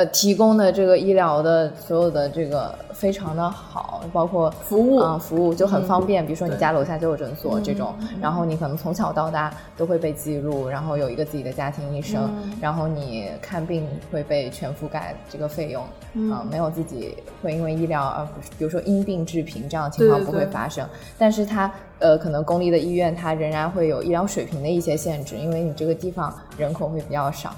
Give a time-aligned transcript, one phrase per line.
[0.00, 6.24] 呃，提供的这个医疗的所有的这个非常的好，包括服务啊、服务就很方嗯便。
[6.24, 15.84] 比如说你家楼下就有诊所这种，然后你可能从小到大都会被记录，然后有一个自己的家庭医生，嗯然后你看病会被全覆盖这个费用，
[16.14, 18.26] 嗯啊、没有自己会因为医疗而
[18.56, 20.88] 比如说因病致贫这样的情况不对对对会发生。
[21.18, 27.54] 但是它呃，可能公立的医院它仍然会有医疗水平的一些限制，因为你这个地方人口会比较少。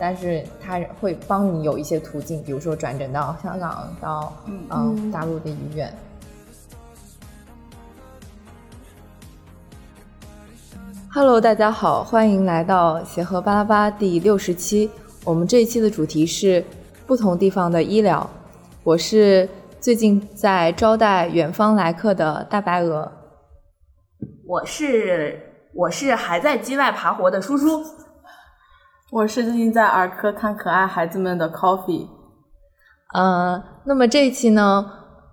[0.00, 5.94] 啊、但是他会帮你有一些途径，比如说转诊到香港、到嗯、呃大陆的医院。
[11.12, 14.90] Hello，大家好，欢迎来到协和巴拉巴第六十期。
[15.24, 16.64] 我们这一期的主题是
[17.06, 18.28] 不同地方的医疗。
[18.82, 19.46] 我是
[19.80, 23.10] 最近在招待远方来客的大白鹅。
[24.46, 25.38] 我是
[25.74, 27.84] 我是还在机外爬活的叔叔。
[29.12, 32.06] 我是最近在儿科看可爱孩子们的 Coffee。
[33.12, 34.88] 呃，那么这一期呢，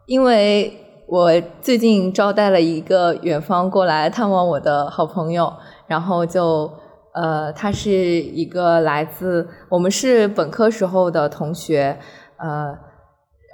[0.08, 1.30] 因为我
[1.61, 5.53] 最近招待了一个远方过来探望我的好朋友，
[5.86, 6.73] 然后就
[7.14, 12.00] 呃，他是一个来自我们是本科时候的同学，
[12.38, 12.75] 呃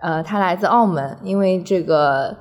[0.02, 2.34] 呃，他来自澳门，因为这个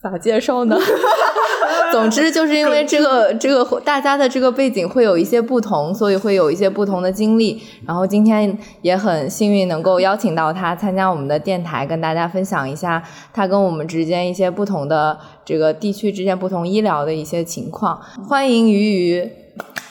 [0.00, 0.76] 咋介绍呢？
[1.92, 7.62] 总之就是因为这个这个大家的这个背景会有一些不同，所以会有一些不同的经历。
[7.86, 18.00] 然后今天也很幸运能够邀请到他参加我们的电台，跟大家分享一下他跟我们之间一些不同的这个地区之间不同医疗的一些情况。
[18.28, 19.30] 欢迎鱼鱼。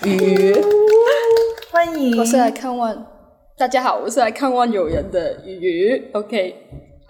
[0.06, 0.54] 鱼，
[1.72, 2.20] 欢迎。
[2.20, 3.06] 我是来看望，
[3.58, 6.56] 大家好，我是来看望友人的鱼鱼，OK，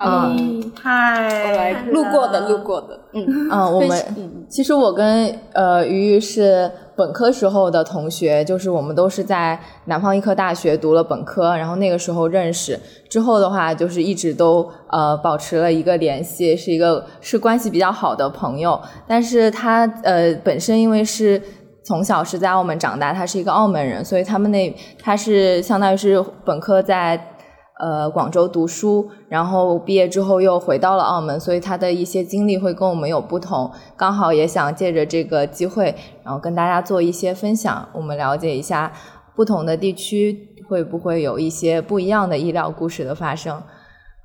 [0.04, 12.78] 好，嗯嗨，路过的，路过的，嗯， 嗯，我们其实我跟呃鱼鱼是本科时候的同学，就是我们都是在南方医科大学读了本科，然后那个时候认识，
[13.10, 18.78] 之后的话就是一直都呃保持了一个联系，是一个是关系比较好的朋友。
[19.08, 21.42] 但是他呃本身因为是
[21.86, 27.33] 从小是在澳门长大，他是一个澳门人，所以他们那他是相当于是本科在
[27.80, 33.72] 呃广州读书，然后毕业之后又回到了澳门，所以他的一些经历会跟我们有不同。
[33.98, 38.94] 刚好也想借着这个机会，然后跟大家做一些分享，我们了解一下
[39.36, 43.56] 不同的地区会不会有一些不一样的医疗故事的发生。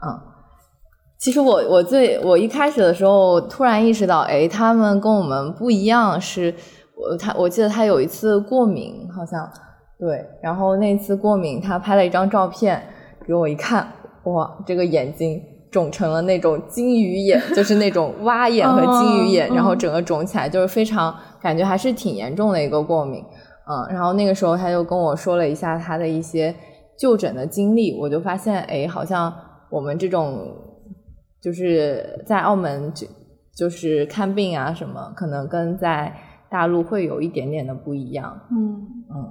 [0.06, 0.20] 嗯，
[1.18, 6.54] 其实我我最我一开始的时候突然意识到，哎，他们跟我们不一样，是
[6.94, 9.50] 我他我记得他有一次过敏，好像
[9.98, 12.80] 对，然后那次过敏，他拍了一张照片
[13.28, 13.86] 给我一看，
[14.24, 15.38] 哇，这个眼睛
[15.70, 23.22] 肿成了那种金鱼眼， 就是那种蛙眼和金鱼眼，嗯然后整个肿起来，就是非常感觉还是挺严重的一个过敏。
[23.70, 26.54] 嗯，然后那个时候他就跟我说了一下他的一些
[26.98, 29.30] 就诊的经历，我就发现，哎，好像
[29.70, 30.48] 我们这种
[31.42, 33.06] 就是在澳门就
[33.54, 36.10] 就是看病啊什么，可能跟在
[36.50, 38.40] 大陆会有一点点的不一样。
[38.50, 39.28] 嗯，嗯，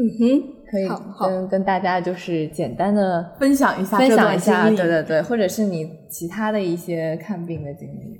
[0.00, 0.88] 嗯哼，可以
[1.20, 8.18] 跟跟大家就是简单的分享一下分享一下，对对对，或者是你其他的一些看病的经历。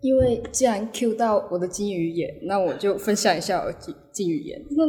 [0.00, 4.58] 因为既然 Q 到我的金鱼眼，那我就分享一下我的金金鱼眼。
[4.70, 4.84] 那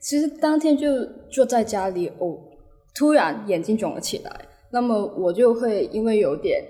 [0.00, 0.88] 其实当天就
[1.30, 2.36] 坐在家里，哦，
[2.94, 4.30] 突然眼睛肿了起来，
[4.72, 6.62] 那么我就会因为有点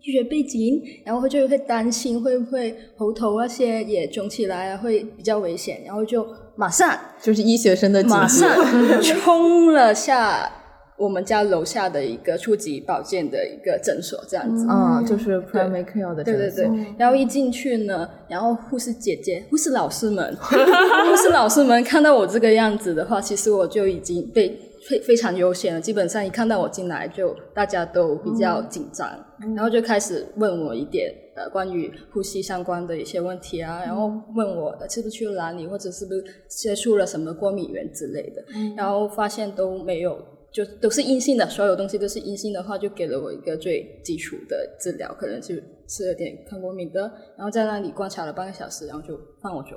[0.00, 6.24] 医学背景，然后就会担心会不会喉头那些也肿起来啊，会比较危险，然后就
[6.56, 6.98] 马上。
[7.20, 8.48] 就是医学生的警马上。
[9.02, 10.50] 冲了下
[10.96, 14.64] 我们家楼下的一个初级保健的一个诊所，这样子。
[14.70, 24.56] 嗯，就是 primary care 的对对对，然后一进去呢，然后护士姐姐、护士老师们、护士老师们看到我这个样子的话，其实我就已经被
[24.88, 25.80] 非非常悠闲了。
[25.80, 29.08] 基本上一看到我进来，就大家都比较紧张，
[29.54, 38.44] 然后就开始问我一点呃关于呼吸相关的一些问题啊，然后问我呃是不是去了哪里，或者是不是接触了什么过敏源之类的，
[38.76, 40.18] 然后发现都没有。
[40.54, 45.52] 就都是阴性的，所有东西都是阴性的话，就给了我一个最基础的治疗，可能就
[45.88, 47.00] 吃了点抗过敏的，
[47.36, 49.70] 然后在那里观察了半个小时，然后就放我走。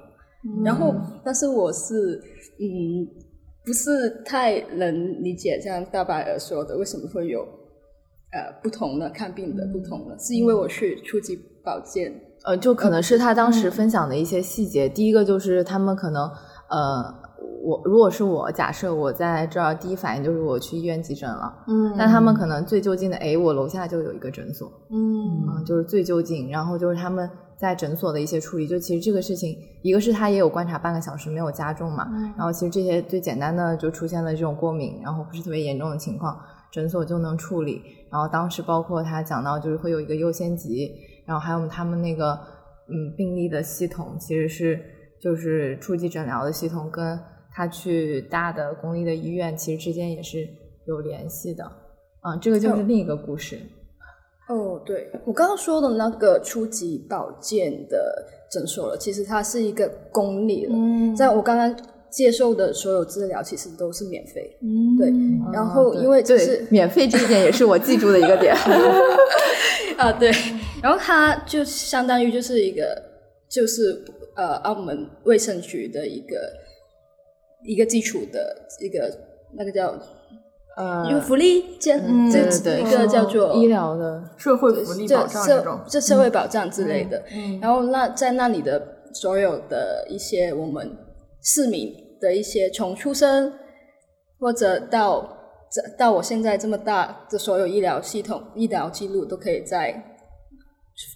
[0.64, 0.94] 然后，
[1.26, 2.22] 但是我是
[2.60, 3.08] 嗯，
[3.68, 7.42] 不是太能理解像大白儿说的，为什么会有
[8.32, 12.14] 呃不同的看病的不同的，是因为我去初级保健，
[12.46, 14.88] 呃，就可能是他当时分享的一些细节。
[14.88, 16.24] 第一个就是他们可能
[16.70, 17.14] 呃，
[17.62, 21.54] 我如果是我假设我在这儿，第一反应就是我去医院急诊了。
[21.68, 26.50] 嗯但他们可能最就近的，哎，我楼下就有一个诊所，嗯嗯，就是最就近。
[26.50, 32.08] 然后就是他们在诊所的一些处理，就其实这个事情，一个是他也有观察半个小时没有加重嘛，
[32.38, 36.38] 然后其实这些最简单的就出现了这种过敏，然后不是特别严重的情况。
[36.70, 37.82] 诊所就能处理。
[38.12, 40.92] 然后当时包括他讲到，就是会有一个优先级，
[41.26, 42.34] 然后还有他们那个
[42.90, 44.80] 嗯病例的系统，其实是
[45.22, 47.18] 就是初级诊疗的系统，跟
[47.54, 50.46] 他去大的公立的医院其实之间也是
[50.86, 51.64] 有联系的。
[52.22, 53.60] 嗯，这个就是另一个故事。
[54.50, 60.72] 哦，对我刚刚说的那个初级保健的诊所了，其实它是一个公立的，
[61.16, 61.76] 在我刚刚
[62.10, 65.12] 接受的所有治疗其实都是免费，嗯对，
[65.52, 68.56] 然后因为就对是免费这一点也是我记住的一个点。
[69.98, 70.32] 啊，对，
[70.82, 73.02] 然后它就相当于就是一个，
[73.50, 74.06] 就是
[74.36, 76.54] 呃，澳门卫生局的一个
[77.66, 79.12] 一个基础的一个
[79.58, 80.00] 那个叫
[80.78, 87.24] 呃，有福利健，嗯这对对一个叫做医疗的，社会福利保障这种社，这社会保障之类的。
[87.34, 88.80] 嗯然后那在那里的
[89.12, 90.96] 所有的一些我们
[91.42, 91.92] 市民
[92.22, 93.52] 的一些从出生
[94.40, 95.28] 或者到
[95.72, 100.16] 这到我现在这么大的所有医疗系统、医疗记录都可以在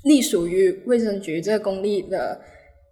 [0.06, 2.42] 隶属于卫生局这个公立的，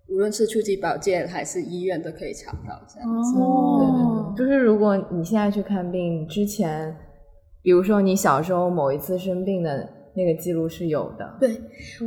[0.08, 3.40] 无论是初级保健还是医院都可以查到这样子。
[3.40, 6.96] 哦，就是如果你现在去看病之前，
[7.62, 11.38] 比如说你小时候某一次生病的那个记录是有的。
[11.40, 11.50] 对，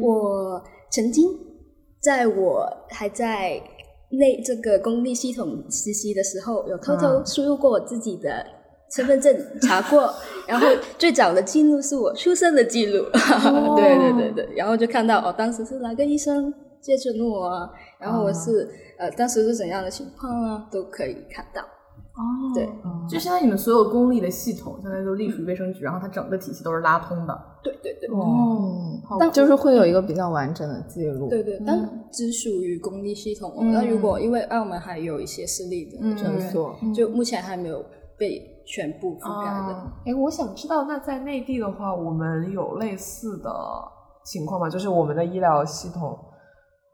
[0.00, 1.26] 我曾经
[2.00, 3.60] 在我还在
[4.10, 7.26] 内这个公立系统实习的时候，有偷偷嗯。
[7.26, 8.44] 输入过我自己的
[8.94, 10.12] 身份证，查过，
[10.46, 10.66] 然后
[10.98, 13.04] 最早的记录是我出生的记录，
[13.76, 21.62] 对对对对，然后就看到哦，当时是哪个医生接诊我啊，然后我是、呃当时是怎样的情况啊，都可以看到。
[22.14, 22.20] 哦，
[22.54, 22.68] 对，
[23.08, 27.42] 就相当于你们所有公立的系统，相当于都隶属于卫生局，然后它整个体系都是拉通的。
[27.62, 28.08] 对对对。
[28.10, 31.30] 哦，但就是会有一个比较完整的记录。
[31.30, 36.76] 对对，但只属于公立系统那、如果因为澳门还有一些私立的嗯诊所。
[36.94, 37.82] 就目前还没有
[38.18, 39.72] 被全部覆盖的。
[39.72, 43.50] 哦哎，我想知道，那在内地的话，我们有类似的
[44.22, 44.68] 情况吗？
[44.68, 46.18] 就是我们的医疗系统，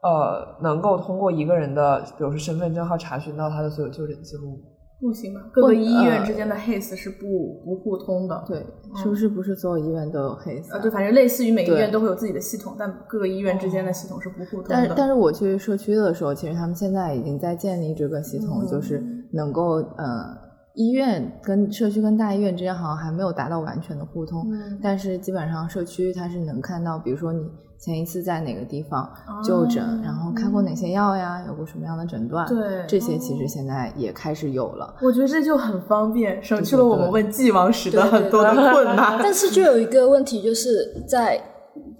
[0.01, 4.57] 呃，能够通过一个人的，比如说身份证号查询到他的所有就诊记录。
[4.99, 5.41] 不行吧？
[5.53, 8.43] 各个医院之间的 HIS 是不不互通的。
[8.45, 8.65] 对，
[8.95, 10.71] 是不是不是所有医院都有 HIS？
[10.71, 14.95] 呃，对，反正类似于每个医院都会有自己的系统，但各个医院之间的系统是不互通但是的。
[14.97, 19.01] 但是我去社区的时候，其实他们现在已经在建立这个系统，就是
[19.31, 20.37] 能够呃，
[20.79, 24.79] 医院跟社区跟大医院之间好像还没有达到完全的互通，嗯。
[24.81, 27.45] 但是基本上社区它是能看到，比如说你
[27.77, 29.11] 前一次在哪个地方
[29.43, 34.95] 就诊，哦然后开过哪些药呀，有过什么样的诊断，对这些其实现在也开始有了。
[35.01, 39.19] 我觉得这就很方便，省去了我们问既往史的很多的困难。
[39.21, 41.41] 但是就有一个问题，就是在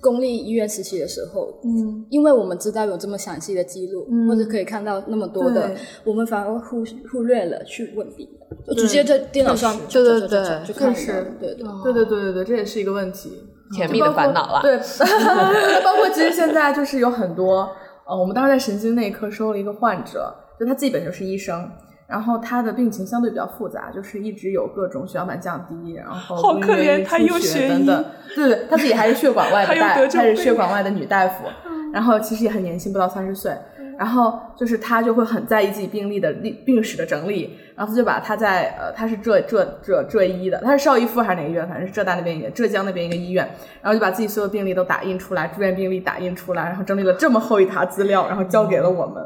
[0.01, 11.63] 公立医院实习的时候，嗯，因为我们知道有这么详细的记录，嗯或者可以看到那么多的，我们反而忽忽略了去问病人，就直接在电脑上对对就就就对就看确实到了对对。
[11.84, 13.31] 对对对对对，这也是一个问题。
[13.75, 14.62] 甜蜜的烦恼啦。
[14.63, 14.75] 对，
[15.86, 17.69] 包括其实现在就是有很多，
[18.07, 21.69] 呃，我们当时在神经内科收了一个患者，就他自己本身是医生，
[22.10, 28.06] 然后他的病情相对比较复杂，就是一直有各种血小板降低，然后好可怜他出血又学医等等。
[28.36, 31.46] 对对，他自己还是血管外的 大，他是血管外的女大夫，
[31.94, 33.54] 然后其实也很年轻，不到三十岁。
[33.98, 41.68] 然后就是他就会很在意自己病历的历病史的整理，然后他就把他在呃他是浙浙浙浙医的，他是邵逸夫还是哪个医院？
[41.68, 43.45] 反正是浙大那边一个浙江那边一个医院，
[43.81, 49.22] 然后就把自己所有病历都打印出来，住院病历打印出来，然后整理了这么厚一沓资料，然后交给了我们。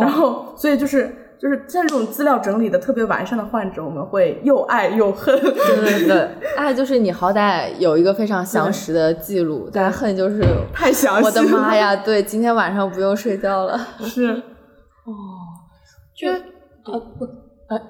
[0.00, 5.34] 然后所以就是就是像这种资料整理的特别完善的患者，我们会又爱又恨。
[5.40, 10.42] 对对对，爱就是你好歹有一个非常详实的记录，但恨就是
[10.74, 13.78] 太详细了，我的妈呀，对，今天晚上不用睡觉了。
[14.04, 15.12] 是哦
[16.16, 17.24] 就啊不
[17.68, 17.80] 呃，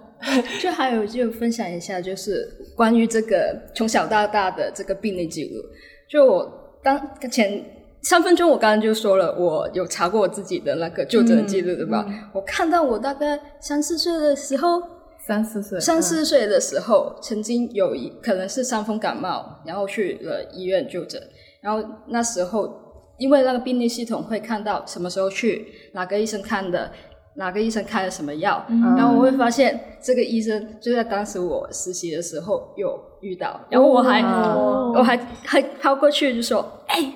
[0.61, 5.63] 就还有就分享一下，就是关于这个从小到大的这个病例记录。
[6.11, 7.01] 就我当
[7.31, 7.65] 前
[8.09, 12.07] 三分钟，我刚刚就说了，我有查过我自己的那个就诊记录，对吧？
[12.33, 14.81] 我看到我大概三四岁的时候，
[15.27, 21.21] 三四岁，三四岁的时候，曾经有一可能是伤风感冒，然后去了医院就诊，
[21.61, 22.75] 然后那时候
[23.19, 26.91] 因为那个病历系统会看到什么时候去，哪个医生看的，
[27.35, 28.65] 哪个医生开了什么药，
[28.97, 37.13] 然后我会发现这个医生就在当时我实习的时候有遇到，然后我还、哦我还还抛过去就说，哎。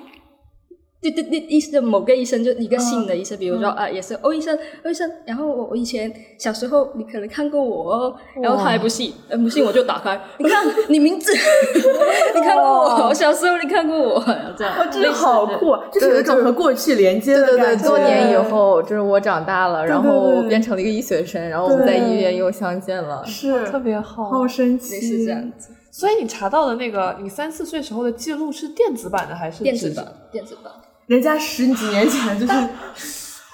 [1.03, 5.11] 对对对，医生某个医生就一个姓的医生，比如说啊、也是欧医生，欧医生。
[5.25, 11.33] 然后我我以前小时候你可能看过我哦，然后他还不信，呃不信我就打开， 你看你名字，
[12.33, 14.23] 你看过我，我小时候你看过我，
[14.57, 14.73] 这样。
[14.79, 17.87] 哦，这个好酷啊，就是有一种和过去连接对对对，的感觉。
[17.87, 23.23] 多年以后，就是我长大了，然后变成了一个医学生，然后我们在医院又相见了。
[23.25, 25.69] 是特别好好神类奇，是这样子。
[25.91, 30.73] 所以你查到的那个你三四岁时候的记录是电子版的还是纸电子版？，电子版。
[31.07, 32.53] 人家十几年前就是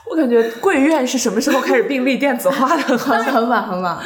[0.10, 2.98] 我感觉贵院是什么时候开始病历电子化的？
[2.98, 3.98] 很很晚很晚，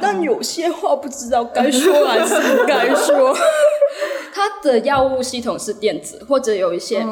[0.00, 3.36] 但有些话不知道该说还是不该说。
[4.32, 7.04] 它的药物系统是电子，或者有一些、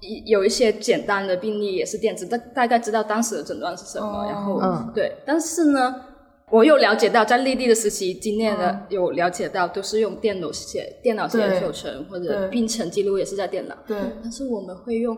[0.00, 5.94] 一有一些简单的病例也是电子，大大概知道当时的诊断是什么，然后、嗯对，但是呢。
[6.50, 13.74] 我有了解到，在立地的实习经验呢，有了解到都是用电脑写、电脑写对流程，或者病程记录也是在电脑。
[13.86, 15.16] 对，但是我们会用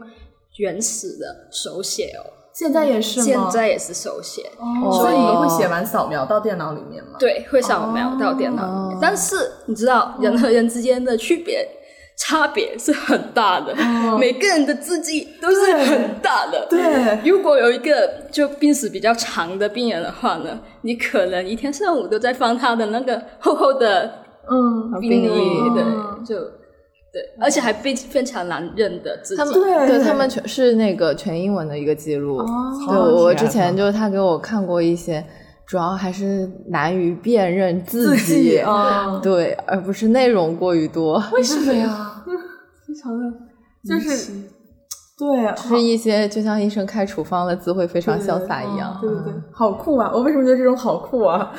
[0.58, 3.24] 原始的手写哦，现在也是吗？
[3.26, 4.42] 现在也是手写。
[4.58, 7.16] 哦，所以会写完扫描到电脑里面吗？
[7.18, 8.98] 对，会扫描到电脑里面。
[9.00, 9.34] 但是
[9.66, 11.66] 你知道，人和人之间的区别、
[12.24, 13.74] 差别是很大的，
[14.16, 16.66] 每个人的字迹都是很大的。
[16.70, 16.78] 对
[17.28, 24.10] 如果有一个就病史比较长的病人的话呢，你可能一天上午都在翻他的那个 厚厚的
[24.48, 26.36] 嗯，病历，对，嗯就
[27.12, 29.38] 对，而且还非非常难认的字迹。
[29.38, 29.54] 他们
[29.86, 32.38] 对他们全是那个全英文的一个记录。
[32.88, 35.24] 对，我之前就是他给我看过一些，
[35.66, 42.11] 主要还是难于辨认字字迹啊，对，而不是内容过于多，为什么呀？
[42.92, 43.24] 非常的
[43.88, 44.32] 就是
[45.18, 48.98] 对，就是一些就像医生开处方的字会非常潇洒一样。
[49.00, 50.10] 对对对，好酷啊！
[50.12, 51.52] 我为什么觉得这种好酷啊？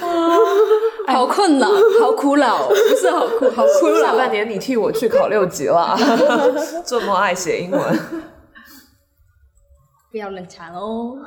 [1.08, 1.68] 好困扰，
[2.02, 4.02] 好苦恼，不是好酷，好苦恼。
[4.02, 5.96] 下半年你替我去考六级了，
[6.86, 8.00] 这么爱写英文。
[10.12, 11.18] 不要冷场哦。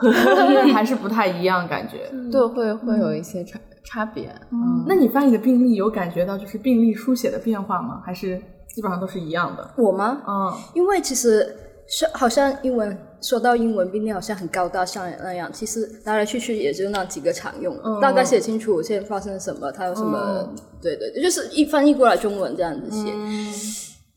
[0.72, 2.10] 还是不太一样感觉。
[2.30, 4.28] 对，会会有一些差差别。
[4.50, 8.02] 嗯，那你翻译的病例有感觉到就是病例书写的变化吗？
[8.04, 8.40] 还是
[8.76, 9.70] 基本上都是一样的？
[9.78, 10.20] 我吗？
[10.28, 11.56] 嗯，因为其实
[11.88, 20.52] 是好像英文说到英文并且好像很高大上那样，其实来来去去也就那几个常用，嗯大概写清楚现在发生了什么，它有什么，
[20.82, 23.10] 对对对，就是一翻译过来中文这样子写。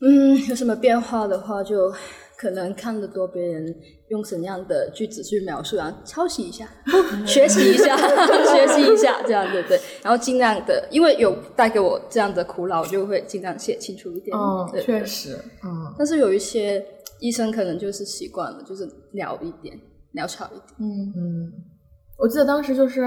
[0.02, 1.90] 嗯有什么变化的话就。
[2.40, 3.76] 可能看得多别人
[4.08, 6.66] 用怎样的句子去描述，然后抄袭一下，
[7.26, 7.94] 学习一下，
[8.48, 9.78] 学习一下，这样对对。
[10.02, 14.34] 然后尽量的，因为有带给我这样的苦恼，我就会尽量写清楚一点。
[14.34, 16.82] 嗯，对确实，嗯，但是有一些
[17.20, 19.78] 医生可能就是习惯了，就是潦一点，
[20.14, 20.64] 潦草一点。
[20.78, 21.52] 嗯，嗯，
[22.16, 23.02] 我记得当时就是，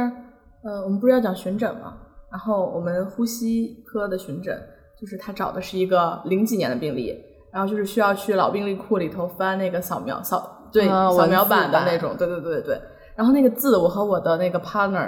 [0.63, 1.97] 呃，我们不是要讲巡诊嘛，
[2.31, 4.55] 然后我们呼吸科的巡诊，
[5.01, 7.19] 就是他找的是一个零几年的病例，
[7.53, 12.61] 然后就是需要去老病历库里头翻那个扫描扫对、啊扫描版版的那种，对对对对。
[12.61, 12.81] 对。
[13.15, 15.07] 然后那个字，我和我的那个 partner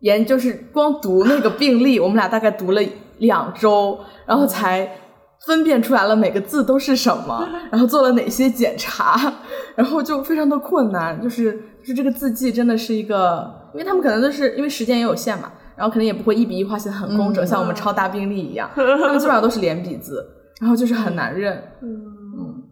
[0.00, 2.82] 研就是光读那个病历，我们俩大概读了
[3.18, 4.98] 两周，然后才
[5.46, 9.32] 分辨出来了每个字都是什么，然后做了哪些检查，
[9.76, 20.26] 然后就非常的困难，就是就是这个字迹真的是一个，因为他们可能都是因为时间也有限嘛，然后可能也不会一笔一画写的很工整，像我们抄大病历一样， 他们基本上都是连笔字，
[20.62, 21.60] 然后就是很难认。
[21.82, 22.62] 嗯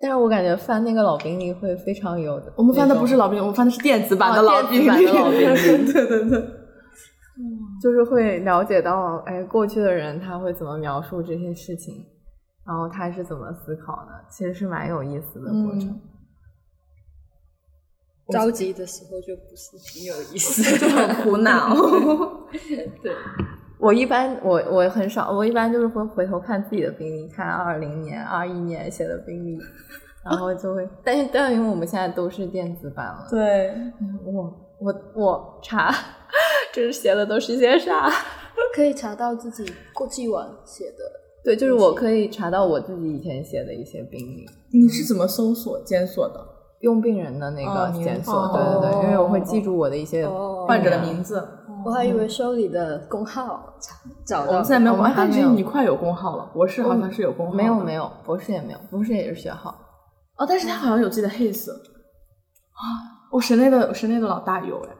[0.00, 2.34] 但是我感觉翻那个老病历会非常有。
[2.56, 5.56] 我们翻的不是老病历，我们翻的是电子版的哦老病历，电子版的老病历
[5.94, 6.40] 对对对。
[7.80, 12.04] 就是会了解到，哎，过去的人他会怎么描述这些事情，
[12.66, 15.88] 然后他是怎么思考的，其实是蛮有意思的过程。
[15.88, 16.00] 嗯
[18.28, 21.74] 着急的时候就不是挺有意思， 就很苦恼。
[23.02, 23.12] 对，
[23.82, 29.58] 我一般我我很少，我一般就是会回头看自己的病历，看二零年、二一年写的病历，
[30.24, 33.74] 然后就会，但是但因为我们现在都是电子版了，对，
[34.24, 35.92] 我我我查，
[36.72, 38.08] 这是写的都是些啥？
[38.72, 40.98] 可以查到自己过去往写的。
[41.44, 46.40] 对，就是我可以查到我自己以前写的一些病历，你是怎么搜索检索的？
[46.82, 51.40] 用病人的那个检索，哦对对对，因为我会记住我的一些哦患者的名字。
[51.84, 54.52] 我还以为收你的工号查找到。
[54.52, 59.70] 我们现在没有，我们哎但是还没有你快有工号了，博士好像是有工号，没有没有，博士也没有，博士也是学号。
[60.36, 62.82] 哦，但是他好像有自己的 his 啊，
[63.30, 64.90] 我神内的神内的老大有哎，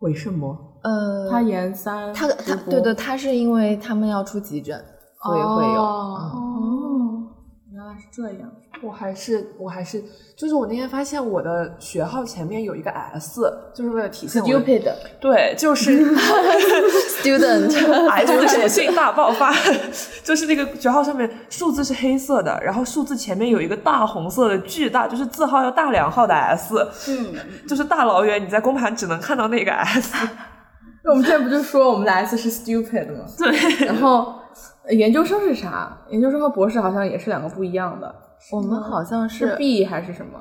[0.00, 0.56] 为什么？
[0.82, 4.82] 呃，他研三他他对对，他是因为他们要出急诊，
[5.24, 5.80] 所以会有。
[5.82, 6.55] 哦嗯哦，
[7.98, 8.50] 是这样。
[8.82, 10.04] 我还是我还是，
[10.36, 13.40] 就是我那天发现我的学号前面有一个 S，
[13.74, 14.84] 就是为了体现 Stupid，
[15.18, 16.14] 对，就是
[17.22, 19.50] Student，癌症属性大爆发，
[20.22, 26.74] 就是那个学号上面数字是黑色的，然后数字前面有一个大红色的巨大，就是字号要大两号的 S，
[27.08, 27.34] 嗯，
[27.66, 30.12] 就是大老远你在公盘只能看到那个 S，
[31.02, 33.24] 那我们之前不就说我们的 S 是 stupid 吗？
[33.38, 34.45] 对，然后呃
[34.90, 35.96] 研究生是啥？
[36.10, 38.14] 研究生和博士好像也是两个不一样的，
[38.52, 40.38] 我们好像是是 B 还是什么？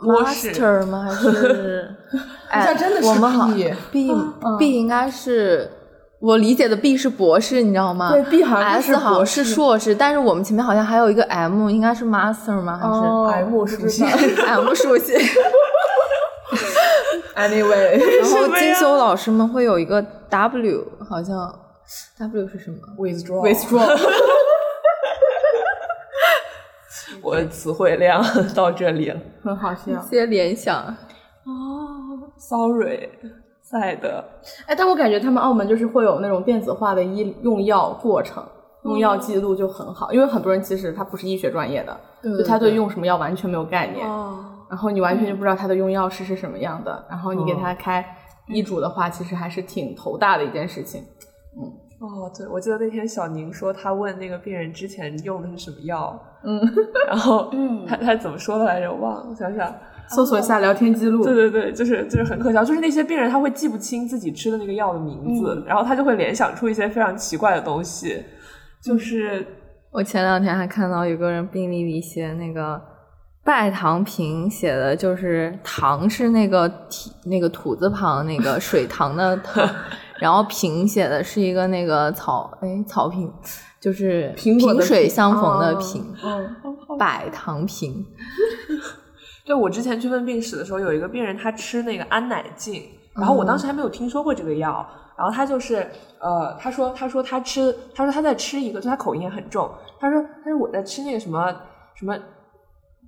[0.00, 1.02] 博士 master 吗？
[1.02, 1.94] 还是？
[2.48, 4.10] 哎，像真的是我们好 B B
[4.58, 5.70] B 应该是
[6.20, 8.10] 我理解的 B 是博士，你知道吗？
[8.10, 12.78] 对，B 好像是，S 好像博士是硕士，但是我们前面好像还有一个 M，应该是 Master 吗？
[12.78, 14.06] 还是、哦 M 属性
[14.46, 15.16] M 属性？
[17.36, 21.52] Anyway，然后进修老师们会有一个 W，好像
[22.18, 23.86] W 是什么？withdraw withdraw，
[27.22, 28.22] 我的词汇量
[28.54, 29.20] 到这里了。
[29.42, 29.92] 很好笑。
[29.92, 30.94] 一些联想。
[32.36, 33.08] Sorry，
[33.62, 34.22] 赛德，
[34.66, 38.44] 哎，但我感觉他们澳门就是会有那种电子化的医用药过程、
[38.84, 44.06] 用药记录就很好，因为很多人其实他不是医学专业的，就他对用什么药完全没有概念，
[44.68, 48.04] 然后你完全就不知道他的用药是是什么样的，然后你给他开
[48.48, 51.02] 医嘱的话，其实还是挺头大的一件事情。
[52.00, 56.60] 哦，对，我记得那天小宁说他问那个病人之前用的是什么药，嗯，
[57.08, 58.92] 然后嗯他他怎么说的来着？
[58.92, 59.74] 我忘了，我想想。
[60.06, 68.22] 搜索一下聊天记录，对对对，就是就是很可笑，就是那些病人他会记不清自己吃的那个药的名字，然后他就会联想出一些非常奇怪的东西，
[68.84, 69.46] 就是
[69.90, 72.78] 我前两天还看到有个人病历里写那个
[73.42, 79.66] 拜堂平，写的就是糖是那个体那个土字旁那个水 塘的塘，
[80.18, 83.32] 然后平写的是一个那个草哎草坪，
[83.80, 88.04] 就是苹果的萍水相逢的哦萍，嗯，百堂平。
[89.44, 92.82] 对我之前去问病史的时候，有一个病人他吃那个安乃净，
[93.14, 95.86] 然后我当时还没有听说过这个药，然后他就是
[96.18, 101.54] 呃，他说他说他吃，他说他在吃一个，就他口音也很重，他说他说我在吃那个什么
[101.94, 102.16] 什么。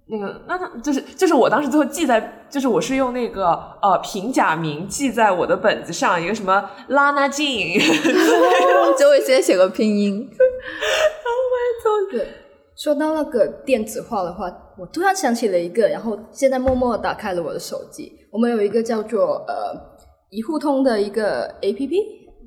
[0.08, 3.46] 那个，那他就是就是我当时最后记在，就是我是用那个
[3.82, 7.76] 呃平假名记在我的本子上，一个什么拉纳净，
[8.98, 10.30] 就会先写个拼音。
[12.10, 12.24] 对，
[12.76, 14.46] 说到那个电子化的话，
[14.78, 18.12] 我突然想起了一个，然后现在默默打开了我的手机。
[18.30, 19.74] 我们有一个叫做呃
[20.30, 21.96] 一互通的一个 A P P，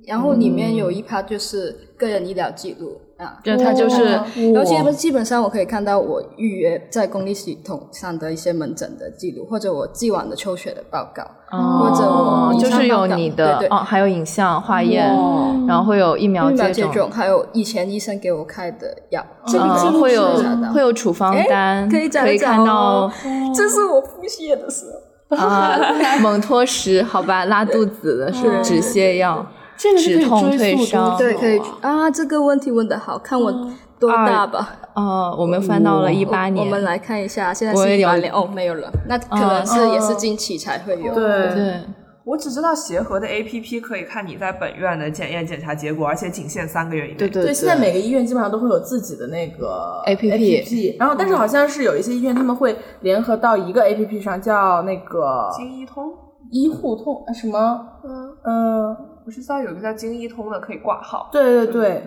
[0.07, 13.77] 然后里面有一趴就是个人医疗记录啊，对它就是然后基本基本上我可以看到我预约在公立系统上的一些门诊的记录，或者我既往的抽血的报告，或者我就是有你的对对。
[13.77, 20.25] 哦，还有影像、化验，哇然后会有疫苗接种，接种，还有以前医生给我开的药，这嗯个记录会有
[20.73, 21.99] 会有处方单，可
[22.31, 22.73] 以看到。
[22.73, 23.11] 哦
[23.53, 25.35] 这是我腹泻的时候。
[25.35, 25.77] 啊，
[26.23, 29.45] 蒙脱石，好吧，拉肚子的是止泻药，
[29.79, 31.17] 这个是可以止痛追溯退烧。
[31.17, 33.51] 对，可以啊，这个问题问的好，看我
[33.97, 34.75] 多大吧。
[34.93, 41.13] 哦，我们翻到了一八年，我们来看一下，现在一八年哦，没有了，那可能是也是近期才会有。
[41.13, 41.23] 对。
[41.55, 41.81] 对，
[42.25, 47.17] 我只知道协和的 APP 可以看你在本院的检验检查结果，而且仅限三个月以内。
[47.17, 56.03] 对对对，现在每个医院基本上都会有自己的那个 APP APP，然后但是好像是有一些医院他们会联合到一个 APP 上，叫那个京医通，
[56.51, 58.97] 医护通呃什么，嗯，嗯，
[59.29, 61.29] 我是知道有个叫京医通的可以挂号。
[61.31, 62.03] 对对对，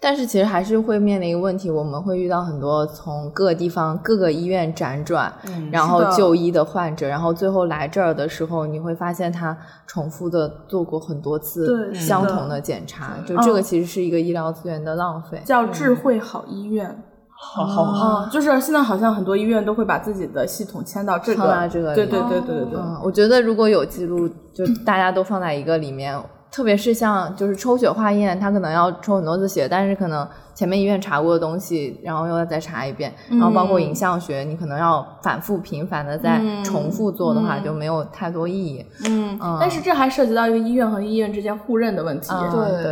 [0.00, 9.56] 但是其实还是会面临一个问题，我们会遇到很多从各个地方、各个医院辗转，嗯然后就医的患者，然后最后来这儿的时候，你会发现他
[9.86, 15.40] 重复的做过很多次相同的检查，就嗯这个其实是一个医疗资源的浪费。
[15.44, 17.04] 叫智慧好医院。
[17.36, 26.18] 好好好，啊，就是现在好像很多医院都会把自己的系统迁到这放个，这个里对对对对对对，嗯，我觉得如果有记录，就大家都放在一个里面，
[26.54, 38.86] 特别是像就是抽血化验，他可能要抽很多次血，但是可能前面医院查过的东西，然后又要再查一遍，然后包括影像学，你可能要反复频繁的再重复做的话，就没有太多意义。
[39.04, 42.28] 嗯嗯但是这还涉及到一个医院和医院之间互认的问题。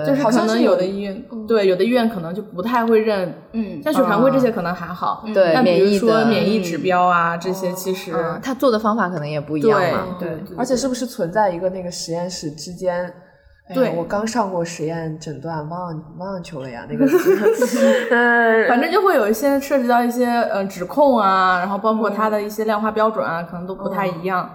[0.05, 10.16] 就是好像是有可能有的医院，对有的医院可能就不太会认，嗯像血常规这些可能还好，对但比如免疫说免疫指标啊这些，其实嗯，他做的方法可能也不一样嘛。
[10.18, 13.14] 对对，对而且是不是存在一个那个实验室之间？
[13.75, 17.05] 对我刚上过实验诊断，忘忘球了呀，那个
[18.11, 24.49] 嗯， 反正就会有一些涉及到一些呃指控啊，然后包括它的一些量化标准啊，可能都不太一样。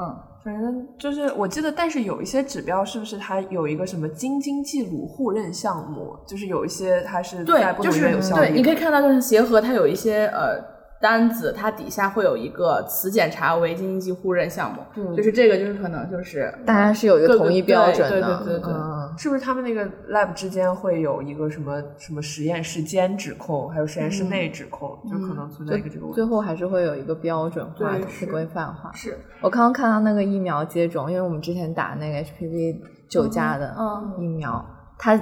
[0.00, 6.16] 嗯，反正就是我记得，但是有一些指标是不是它有一个什么京津冀鲁互认项目？
[6.26, 10.62] 就是有一些它是对在，不就同医院有是对，效力的你可以看到，就是协和它有一些呃
[11.00, 26.14] 单子，它底下会有一个此检查为京津冀互认项目，嗯就是这个就是可能就是大家是有一个统一标准的，对对对对对嗯是不是他们那个 lab 之间会有一个什么什么实验室间指控，还有实验室内指控，就可能存在一个这个问题。
[26.14, 28.26] 最后还是会有一个标准化是。
[28.26, 28.92] 规范化。
[28.92, 29.18] 是。
[29.40, 34.64] 我刚刚看到那个疫苗接种，因为我们之前打那个 HPV 九价的嗯疫苗，
[34.98, 35.20] 他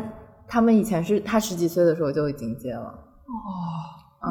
[0.48, 2.92] 他们以前是他十几岁的时候就已经接了，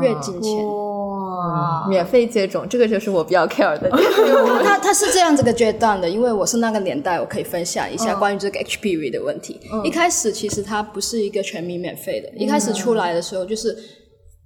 [0.01, 0.65] 月经前。
[0.65, 3.91] 哇，免费接种，这个就是我比较 care 的点。
[4.63, 9.59] 它它是这样这个阶段的，因为我是那个年代，我可以分享一下关于这个 HPV 的问题。
[9.83, 13.77] 一开始其实它不是一个全民免费的，一开始出来的时候就是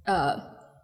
[0.04, 0.34] 呃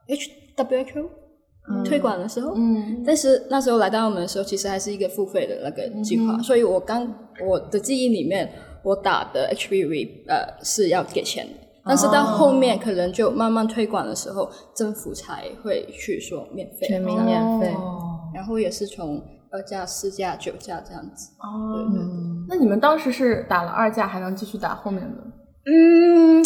[0.09, 7.13] H WHO 推广的时候，嗯但是那时候来到澳门的时候，其实还是一个付费的那个计划，所以我刚
[7.45, 8.51] 我的记忆里面，
[8.85, 11.66] 我打的 HPV 呃是要给钱的。
[11.87, 17.73] 但是到后面可能就慢慢推广的时候，政府才会去说免费，全民免费。
[17.75, 21.31] 哦然后也是从二价、四价、九价这样子。
[21.39, 21.73] 哦。
[21.75, 22.47] 对对对。
[22.49, 25.17] 那你们当时是打了二价，还能继续打后面的？
[25.65, 26.43] 嗯，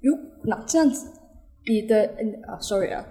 [0.00, 1.08] 如那这样子，
[1.66, 3.04] 你的嗯啊，sorry 啊，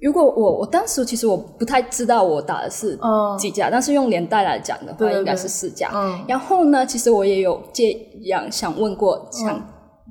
[0.00, 5.90] 如果我我当时其实我不太知道我打的是嗯几价，但是用年代来讲的话，应该是四价。
[5.94, 6.24] 嗯。
[6.26, 9.62] 然后呢，其实我也有这样想问过，想、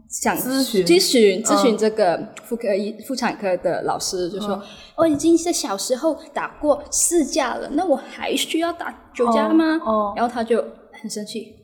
[0.10, 4.60] 想咨询咨询咨询嗯这个妇科医妇产科的老师，就说、
[4.95, 9.80] 我已经是小时候打过四架了，那我还需要打九架吗？
[9.86, 10.58] 哦哦然后他就
[11.02, 11.56] 很生气，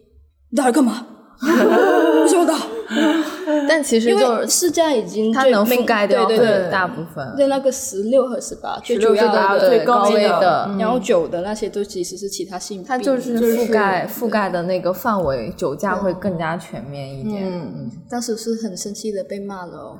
[0.52, 1.08] 你打来干嘛？
[1.42, 2.56] 为什么打？
[3.68, 6.28] 但其实就是市价已经它能覆盖掉
[6.70, 7.36] 大部分。
[7.36, 17.44] 对那个十六和十八最16主要的，最对高高危的然后九的那些都其实是其他性病，它就是就是覆盖覆盖的那个范围，酒驾会更加全面一点。
[17.44, 19.98] 嗯，当时是很生气的被骂了哦。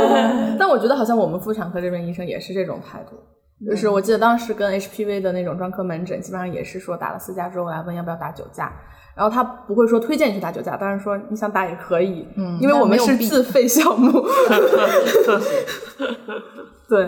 [0.58, 3.16] 但我觉得好像我们妇产科这边医生也是这种态度，
[3.68, 8.72] 就是我记得当时跟 HPV 的那种专科门诊，基本上也是说打了四价之后来问要不要打九价，
[9.14, 14.10] 然后他不会说推荐你去打九价，当然说你想打也可以，嗯因为我们是自费项目。
[16.88, 17.04] 对，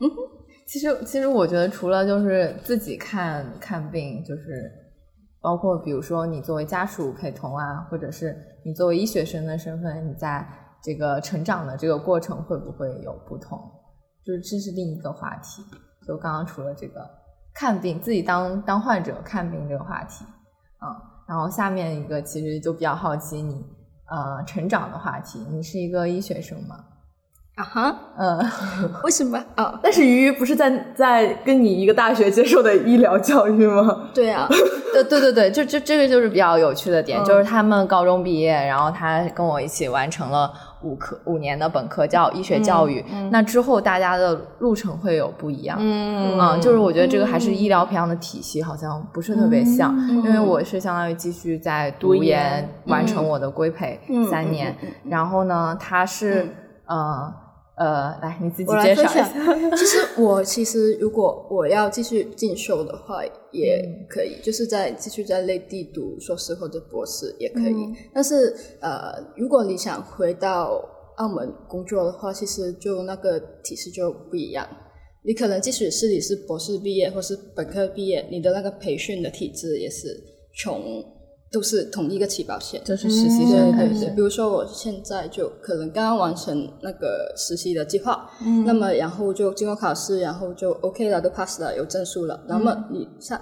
[0.00, 0.10] 嗯
[0.66, 4.70] 其实，其实我觉得除了就是自己看看病，就是
[5.40, 8.34] 包括比如说你作为家属陪同啊，或者是
[8.64, 10.46] 你作为医学生的身份，你在
[10.82, 13.58] 这个成长的这个过程会不会有不同？
[14.24, 15.62] 就是这是另一个话题。
[16.06, 17.00] 就刚刚除了这个
[17.54, 20.24] 看病，自己当当患者看病这个话题，
[20.84, 23.64] 嗯，然后下面一个其实就比较好奇你
[24.10, 26.76] 呃成长的话题，你是一个医学生吗？
[27.56, 28.44] 啊哈，嗯。
[29.04, 29.78] 为什么啊？
[29.80, 34.08] 但是鱼鱼不是在在跟你一个大学接受的医疗教育吗？
[34.12, 34.48] 对啊，
[34.92, 40.52] 对对对对，就这这个就是比较有趣的点，嗯就是他们高中毕业，然后他跟我一起完成了
[40.84, 45.78] 五科五年的本科叫医学教育，那之后大家的路程会有不一样。
[45.80, 53.98] 嗯嗯，就是我觉得这个还是医疗培养的体系好像不是特别像，因为我是相当于继续在读研，完成我的规培
[54.30, 54.76] 三年，
[55.08, 56.46] 然后呢，他是
[56.86, 57.32] 呃
[57.76, 59.28] 呃，来你自己介绍一下。。
[59.76, 67.74] 其实我其实如果我要继续进修的话，也可以，就是在继续在内地读硕士或者博士也可以。
[68.12, 70.80] 但是呃，如果你想回到
[71.16, 74.66] 澳门工作的话，其实就那个体系就不一样。
[75.26, 80.22] 你可能即使是你是博士毕业或是本科毕业，你的那个培训的体制也是
[80.62, 81.02] 从
[81.54, 82.82] 都是同一个起跑线。
[82.84, 92.44] 就是实习生开始对对对，比如说我现在就可能刚刚完成那个实习的计划，嗯，那么然后就经过考试，然后就 OK 了，都 pass 了，有证书了。
[92.48, 93.40] 那么你下，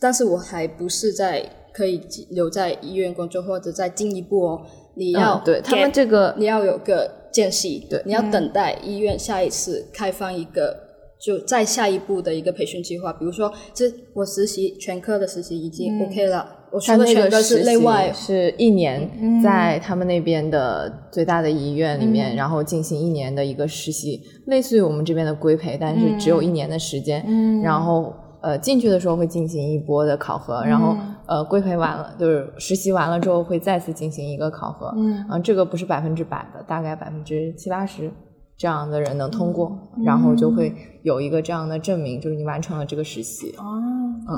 [0.00, 10.82] 但是我还不是在可以留在医院工作，或者再进一步哦，你要、嗯对他们这个你要有个间隙，对你要等待医院下一次开放一个。
[11.20, 19.08] 就再下一步的一个培训计划，比如说，这我实习全科的实习已经 OK 了，我说的全科个是内外是一年，
[19.40, 27.24] 在他们那边的最大的医院里面，然后进行一年的一个实习，类似于我们这边的规培，但是只有一年的时间。
[27.62, 34.92] 然后呃进去的时候会进行一波的考核，然后呃规培完了就是实习完了之后会再次进行一个考核。
[34.96, 38.10] 嗯，啊这个不是百分之百的，大概百分之七八十。
[38.56, 43.54] 这样的人能通过，然后就会有一个这样的证明，就是你完成了这个实习。
[43.58, 43.82] 哦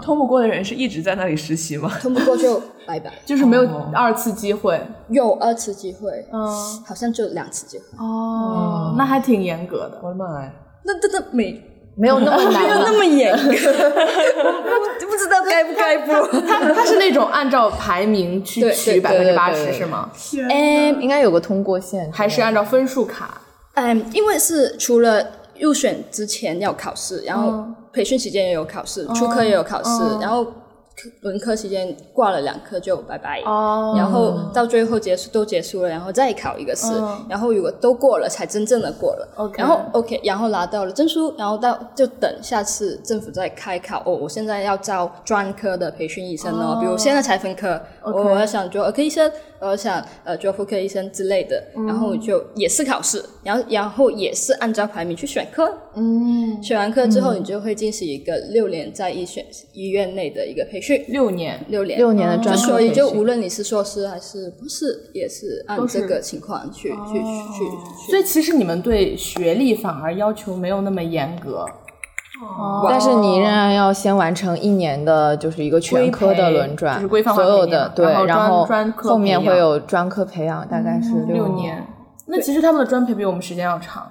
[0.03, 1.89] 通不过的人是一直在那里实习吗？
[2.03, 3.13] 通不过就拜拜。
[3.25, 4.81] 就是没有哦二次机会。
[5.11, 6.41] 有二次机会，嗯，
[6.85, 7.85] 好像就两次机会。
[7.99, 10.01] 哦，那还挺严格的。
[10.03, 10.51] 我的妈呀！
[10.85, 11.63] 那那那没
[11.97, 16.27] 没有那么难 没有那，么严格，我不知道该不该播。
[16.43, 20.11] 他他是那种按照排名去取百分之八十是吗？
[20.51, 23.41] 嗯应该有个通过线，还是按照分数卡？
[23.77, 25.25] 嗯，因为是除了
[25.59, 30.47] 入选之前要考试，然后培训期间也有考试，出科也有考试，然后
[31.23, 33.43] 文科期间挂了两科就拜拜。
[33.43, 36.87] 哦然后到最后结束都结束了，然后再考一个试，
[37.29, 39.29] 然后如果都过了，才真正的过了。
[39.57, 44.03] 然后 OK，然后拿到了证书，然后到就等下次政府再开考。
[44.07, 51.87] 哦，我现在要招专科的培训医生哦，比如现在才分科我要想说 OK 医生，我想呃做妇科医生之类的，嗯。
[51.87, 61.99] 然后就也是考试，然后然后也是按照排名去选科，嗯，选完课之后你就会进行一个六年在医选医院内的一个培训，六年，六年。
[61.99, 67.19] 六年的专科就所以就无论你是硕士还是博士，也是按这个情况去去去
[67.59, 68.11] 去。
[68.11, 71.67] 所以其实你们对学历反而要求没有那么严格。
[72.89, 81.77] 但是你仍然要先完成一年的，就是一个全科的轮转，就是规范化所有的对，然后专科后面会有专科培养，大概是六年。
[81.77, 81.87] 年，
[82.27, 84.03] 那其实他们的专培比我们时间要长。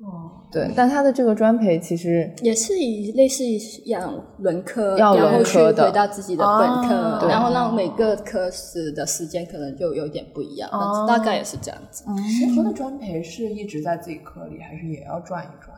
[0.00, 0.30] 哦。
[0.50, 5.84] 对，但他的这个专培其实也是以类似于养轮科，要然后去轮科的。
[5.86, 10.70] 回到自己的本科，然后让每个科室的时间可能就有点不一样，
[11.08, 12.04] 大概也是这样子。
[12.22, 15.73] 学科的专培是一直在自己科里，还是也要转一转？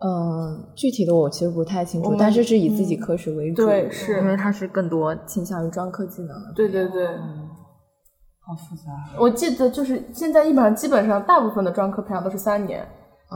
[0.00, 6.52] 嗯，具体的我其实不太清楚，但是是以自己科室为主，对是因为它是更多倾向于专科技能的。
[6.54, 7.06] 对对对，
[8.40, 8.82] 好复杂。
[9.18, 12.86] 我记得就是现在一般基本上大部分的专科培养都是三年，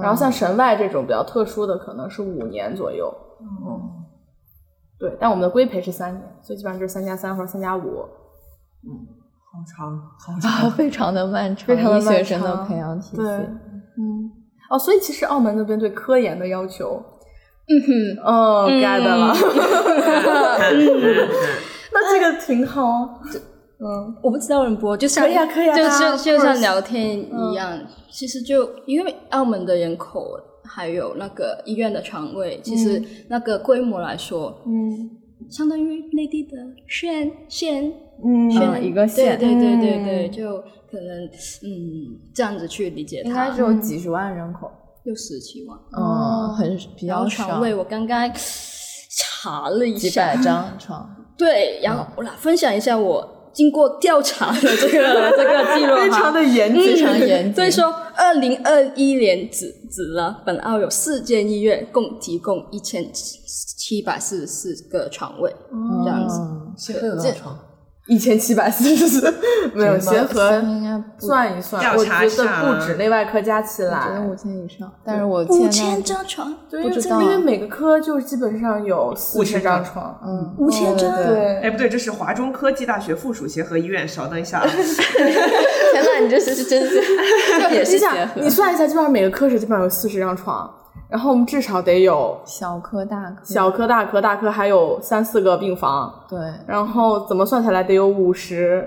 [0.01, 3.13] 然后像神外这种比较特殊的可能是五年左右。
[3.41, 3.81] 嗯，
[4.99, 8.05] 对，但我们的规培是三年，所以基本上就是三加三或者三加五。
[8.85, 9.17] 嗯
[9.51, 10.69] 好长，好 长。
[10.69, 13.17] 啊，非常的漫长，非常的医学生的漫长培养体系。
[13.17, 14.31] 对，嗯，
[14.71, 17.03] 哦，所以其实澳门那边对科研的要求，
[17.69, 17.91] 嗯哼，
[18.25, 19.35] 哦，get 了，
[21.93, 23.09] 那这个挺好啊。
[23.81, 27.79] 嗯，我不知道人播，就像可以啊可以啊就大家就就像聊天一样，
[28.11, 30.27] 其实就因为澳门的人口
[30.65, 33.01] 还有那个医院的床位，其实
[33.31, 35.09] 那个规模来说，嗯
[35.51, 37.93] 相当于内地的县县。
[38.25, 38.49] 嗯。
[38.49, 39.39] 嗯一个县。
[39.39, 40.05] 对对对对嗯。
[40.05, 40.59] 对，就
[40.91, 41.25] 可能
[41.63, 44.71] 嗯这样子去理解它应该只，有几十万人口，
[45.05, 45.79] 六十七万。
[45.97, 48.31] 嗯，很比较少，床位我刚刚
[49.11, 50.35] 查了一下。
[50.35, 51.15] 几百，张床。
[51.37, 57.55] 对，然后我来分享一下我经过调查的这个这个记录， 非常的严非谨，常严谨。
[57.57, 65.53] 所以说，二零二一年止止了本澳有四间医院共提供一千七百四十四个床位，
[66.05, 66.39] 这样子。
[66.41, 67.59] 嗯协和有多床？
[68.09, 69.35] 一千七百四十四，
[69.75, 74.35] 没有协和应该不算一算，调我觉查一下得不止内外科加起我觉五。
[74.35, 80.55] 千以上，但是我五现千在张床，对，不知道因为这因为每个科就基本上有四十5000张张床，嗯。
[80.59, 81.11] 五千张。
[81.17, 84.09] 对哎，不对，这是华中科技大学附属协和医院。
[84.09, 84.61] 稍等一下。
[84.61, 84.67] 啊，
[85.93, 86.97] 天呐，你这是是真是
[87.71, 90.71] 也是你想你算一下，基本上每个科室基本上有四十张床，
[91.09, 98.87] 然后我们至少得有小科大科，小科、大科、大科还有三四个病房，对，然后怎么算下来得有五十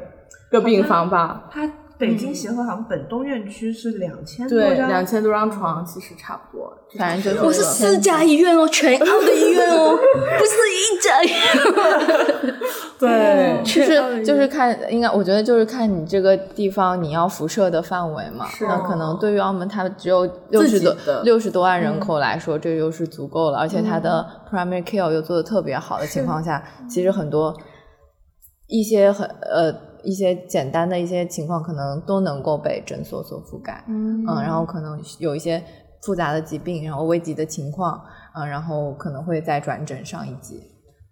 [0.51, 1.43] 个病房吧？
[1.49, 1.67] 它
[2.01, 6.75] 北京协和好像本东院区是两千多对，张，两千多张床其实差不多。
[6.97, 12.55] 反正就是我是四家医院哦，全澳的医院哦，不是一家医院。
[12.99, 18.47] 对，就是就是看，应该我觉得就是看你这个地方你要辐射的范围嘛。
[18.61, 23.59] 那可能对于澳门，它只有六十多六十多万人口来说，这就是足够了。
[23.59, 27.55] 而且它的 primary care 又做的特别好的情况下，其实很多
[28.67, 29.71] 一些很呃
[30.03, 33.83] 一些简单的一些情况，可能都能够被诊所所覆盖。
[33.87, 35.63] 嗯嗯，然后可能有一些
[36.03, 38.01] 复杂的疾病，然后危急的情况，
[38.35, 40.61] 嗯，然后可能会再转诊上一级。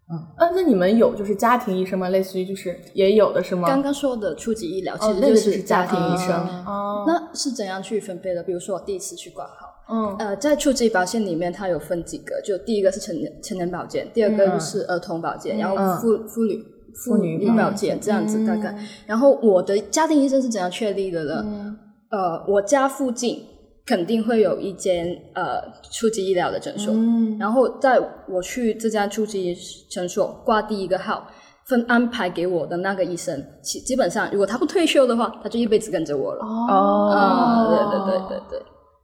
[0.09, 2.09] 啊，那你们有就是家庭医生吗？
[2.09, 3.67] 类似于就是也有的是吗？
[3.67, 6.35] 刚刚说的初级医疗其哦，实就是家庭医生。
[6.65, 8.41] 哦，那是怎样去分配的？
[8.41, 16.59] 比如说我第一次去挂号，嗯呃，在初级保险里面，它有分几个，就第一个是成人成人保健，第二个是儿童保健，然后嗯妇妇女
[16.95, 18.75] 妇女女保健这样子大概。
[19.05, 21.75] 然后我的家庭医生是怎样确立的呢？
[22.09, 23.43] 呃，我家附近
[23.85, 29.55] 肯定会有一间呃初级医疗的诊所，嗯然后在我去这家初级
[29.91, 31.27] 诊所挂第一个号。
[31.69, 36.43] 分安排给我的那个医生，基基本上如果他不退休的话，他就一辈子跟着我了。
[36.43, 38.59] 哦啊，对对对对对，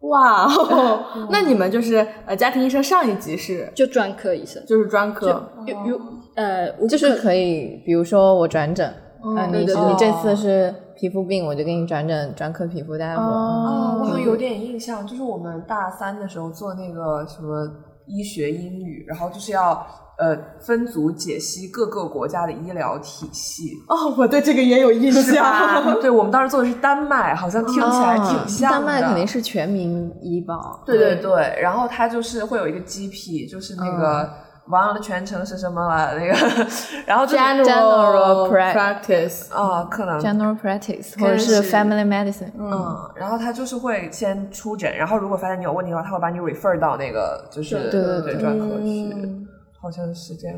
[0.09, 3.71] 哇哦，那你们就是呃家庭医生上一级是？
[3.75, 4.63] 就专科医生。
[4.65, 6.01] 就是专科，有有
[6.35, 8.93] 呃，就是可可以，比如说我转诊，
[9.37, 13.21] 呃，你你这次是皮肤病，我就给你转诊专科皮肤大夫。
[13.21, 17.67] 啊，我好像嗯有点印象，就是我们大三的时候做那个什么
[18.05, 19.85] 医学英语，然后就是要
[20.17, 23.71] 呃分组解析各个国家的医疗体系。
[23.87, 25.99] 哦，我对这个也有印象。
[26.01, 28.77] 对，我们当时做的是丹麦，好像听起来挺像的。
[28.77, 34.29] 丹麦肯定是全民医保，对对对，然后它就是会有一个 GP，就是那个
[34.69, 36.67] 忘了全称是什么了，那个，
[37.05, 42.51] 然后就是 General pra- practice，啊，可能 general practice 可能或者是是 family medicine。
[42.57, 49.44] 嗯，然后他就是会先出诊，然后如果发现你有问题的话，他会把你 refer 到那个就是对对对专科去，嗯
[49.85, 50.57] 好像是这样。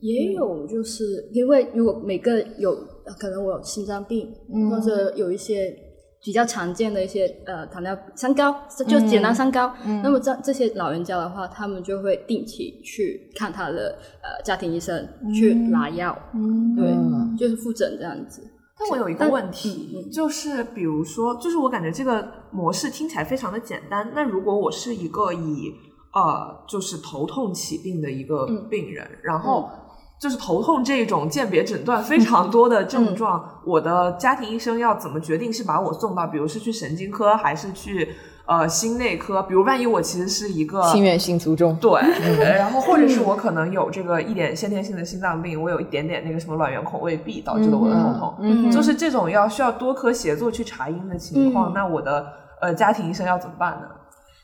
[0.00, 2.70] 也有就是因为如果每个有
[3.04, 5.76] 呃可能我有心脏病，嗯或者有一些
[6.22, 8.54] 比较常见的一些呃糖尿三高，
[8.86, 9.74] 就简单三高。
[9.84, 18.40] 嗯那么这这些老人家的话，他们就会定期去看他的呃家庭医生，去拿药，嗯对，嗯就是复诊这样子。
[18.78, 24.10] 但我有一个问题，就是比如说，就是我感觉这个模式听起来非常的简单。
[24.14, 25.70] 那如果我是一个以
[26.12, 29.68] 呃，就是头痛起病的一个嗯病人，然后
[30.20, 38.08] 就是头痛这种鉴别诊断非常多的嗯症状，我的家庭医生要怎么决定是把我送到，比如是去神经科还是去
[38.44, 39.40] 呃心内科？
[39.44, 41.74] 比如万一我其实是一个心源性卒中。
[41.76, 52.26] 对，呃 然后或者是我可能有这个一点先天性的心脏病，我有一点点那个什么卵圆孔未闭导致的我的头痛，嗯就是这种要需要多科协作去查因的情况，嗯那我的
[52.60, 53.86] 呃家庭医生要怎么办呢？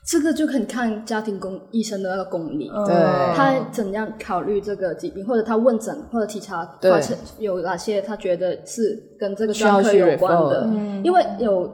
[0.07, 2.95] 这个就很看家庭工医生的那个功力，对。
[3.35, 10.61] 他怎样考虑这个疾病，或者他问诊或者体查对发现有哪些他觉得是跟这个需要去专科有关的。
[10.61, 10.69] 的，
[11.03, 11.71] 因为有。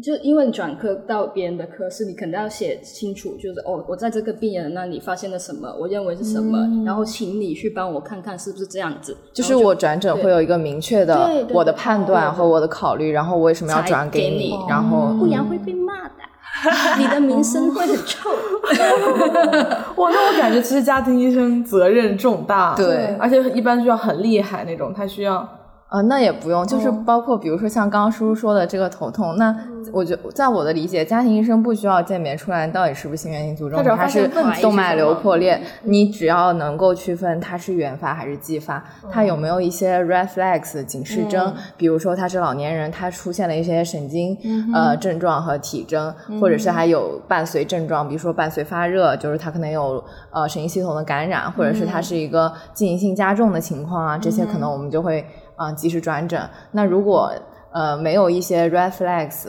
[0.00, 6.56] 就因为你转科到别人的科室，你肯定要写清楚，就是哦，我在这个病人那里发现了什么，我认为是什么，
[6.86, 9.16] 然后请你去帮我看看是不是这样子。
[9.32, 16.14] 就是我转诊会有一个明确的我的判断和我的考虑，然后我为什么要转给你你，然后不然会被骂的，
[16.98, 18.30] 你的名声会很臭。
[19.96, 25.46] 哇，那我感觉其实家庭医生责任重大，对而且一般需要很厉害那种，他需要
[25.94, 27.02] 呃，那也不用，就是哦。
[27.06, 29.84] 包括比如说像刚刚叔叔说的这个头痛，那嗯。
[29.92, 34.28] 我觉在我的理解，家庭医生不需要鉴别出来到底是不是心源性卒中他只要，还是
[34.60, 44.36] 动脉瘤破裂，你只要能够区分它是原发还是继发，它有没有一些 red flags 警示征，比如说他是老年人，他出现了一些神经、
[44.72, 50.02] 呃症状和体征，或者是还有伴随症状，比如说伴随发热，就是他可能有
[50.32, 55.24] 呃神经系统的感染，或者是他是一个进行性加重的情况啊，这些可能我们就会
[55.56, 56.48] 啊、呃及时转诊。
[56.72, 57.32] 那如果
[57.72, 59.48] 呃没有一些 red flags，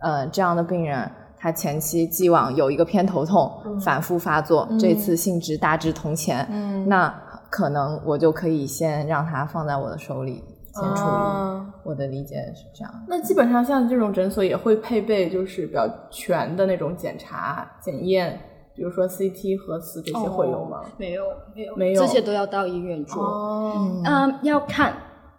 [0.00, 1.10] 呃这样的病人。
[1.38, 6.44] 他前期既往有一个偏头痛，反复发作，这次性质大致同前，
[6.88, 7.14] 那
[7.50, 10.42] 可能我就可以先让他放在我的手里
[10.72, 11.10] 先处理。
[11.12, 12.92] 啊我的理解是这样。
[13.06, 18.40] 那基本上像这种诊所也会配备就是比较全的那种检查检验，
[18.74, 20.80] 比如说 CT 核磁这些会有吗？
[20.96, 21.22] 没有，
[21.54, 23.22] 没有，没有这些都要到医院做。
[23.22, 24.94] 哦，嗯，要看，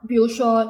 [0.07, 0.65] 比如说，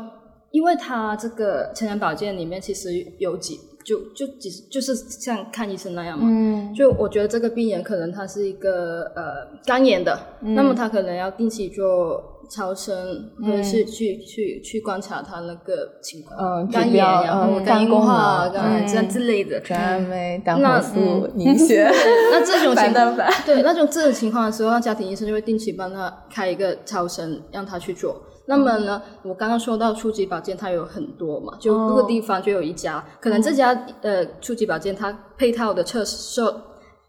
[0.52, 6.26] 因为他这个成人保健里面其实有几，就就几就是像看医生那样嘛。
[6.30, 6.74] 嗯。
[6.74, 19.60] 就我觉得这个病人可能他是一个呃肝炎的，那么他可能要定期做超声，或者是去去去观察他那个情况，嗯肝炎，然后嗯肝功硬化、能肝这样之类的。
[19.60, 21.84] 专酶、胆那红素、凝血，
[22.32, 28.22] 那这种情况对，那种这种情况的时候，那家庭医生就会定期帮他开一个超声，让他去做。
[28.48, 36.64] 那么呢，我刚刚说到初级保健，它有很多嘛，就各个地方就有一家，可能这家呃初级保健它配套的测设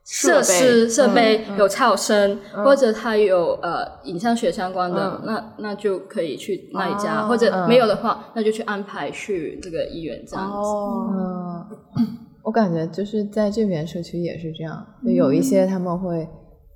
[0.04, 10.56] 设施设备有超声，或者它有呃影像学相关的，那那就可以去那一家，或者没有的话，那就去安排去这个医院这样子。
[10.56, 11.06] 哦，
[11.98, 12.06] 嗯，
[12.42, 16.26] 我感觉就是在这边社区也是这样，就有一些他们会，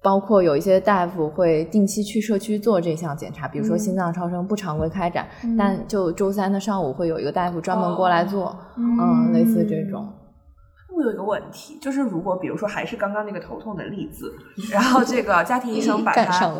[0.02, 10.12] 包括有一些大夫会定期去社区做这项检查，比如说心脏超声不常规开展，但就周三的上午会有一个大夫专门过来做，嗯，类似这种。
[10.94, 14.30] 我有一个问题，就是如果比如说还是刚刚那个头痛的例子，
[14.70, 16.52] 然后这个家庭医生把 他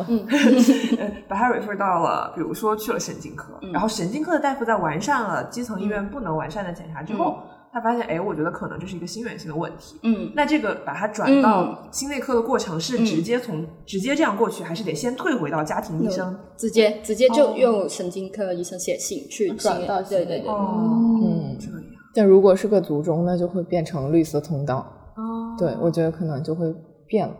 [1.29, 7.37] 把他 refer 到了，比如说去了神经科，然后神经科的大夫在完善了基层医院不能完善的检查之后，
[7.73, 9.99] 他发现，哎，我觉得可能这是一个心源性的问题。
[10.03, 16.37] 嗯，那这个把它转到心内科的过程是直接从、直接这样过去，还是得先退回到家庭医生？
[16.55, 21.83] 直接直接就用神经科医生写信去转到对对对，哦，嗯，这样。
[22.13, 24.85] 但如果是个卒中，那就会变成绿色通道。
[25.15, 26.71] 哦，对，我觉得可能就会
[27.07, 27.35] 变了。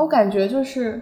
[0.00, 0.98] 我感觉就是，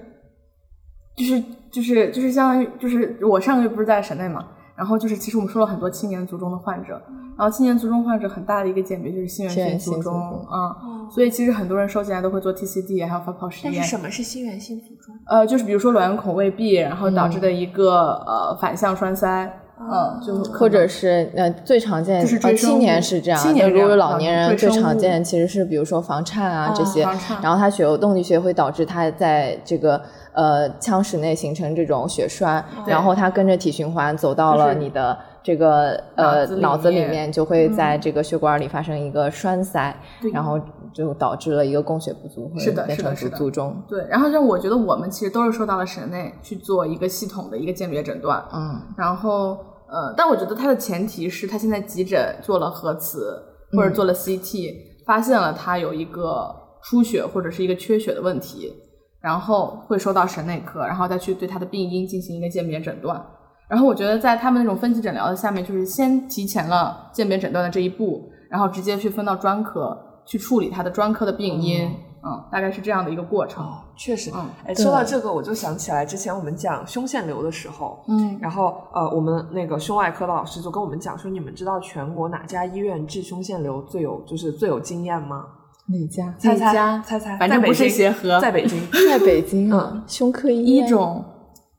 [1.16, 1.40] 就是
[1.71, 7.02] 就是就是相当于就是我上个月不是在省内嘛，然后就是其实我们说了很多青年卒中的患者，
[7.36, 10.14] 然后青年卒中患者很大的一个鉴别就是心源性性卒中
[10.48, 10.70] 啊、
[11.10, 13.74] 所以其实很多人收进来都会做 TCD，还有发泡实验。
[13.74, 15.14] 但是什么是心源性卒中？
[15.26, 19.50] 呃，就是比如说卵圆孔未闭，然后导致的一个、呃反向栓塞，
[19.81, 30.00] 嗯，就或者是呃最常见，就是青年是这样，青年如果这样老年人最常见其实是比如说房颤啊这些房颤，然后他血流动力学会导致他在这个
[30.38, 39.92] 呃腔室内形成这种血栓，然后它跟着体循环走到了你的这个呃脑子里脑子里面面，就会在这个血管里发生一个栓塞，
[40.32, 40.60] 然后
[40.94, 43.82] 就导致了一个供血不足，会是的变成卒卒中。
[43.88, 44.06] 对。
[44.08, 49.58] 然后像我觉得我们其实都是受到了省内去做一个系统的一个鉴别诊断，嗯然后
[49.90, 54.74] 呃，但我觉得它的前提是他现在急诊做了核磁或者做了 CT，、
[55.04, 58.72] 发现了他有一个出血或者是一个缺血的问题，
[59.21, 63.21] 然后会收到神内科，然后再去对他的病因进行一个鉴别诊断。
[63.69, 69.94] 然后我觉得在他们那种分级诊疗的下面，就是先提前了鉴别诊断的这一步，然后直接去分到专科
[70.25, 71.85] 去处理他的专科的病因，
[72.25, 73.62] 嗯，大概是这样的一个过程。
[73.62, 85.44] 哦，确实，嗯哎，说到这个，我就想起来之前我们讲胸腺瘤的时候，嗯然后呃，我们那个胸外科的老师就跟我们讲说，你们知道全国哪家医院治胸腺瘤最有就是最有经验吗？
[85.88, 86.34] 哪家？
[86.38, 91.24] 猜猜家猜猜，反正不是协和在北京 在北京啊嗯，胸科医院一种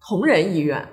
[0.07, 0.83] 同仁医院。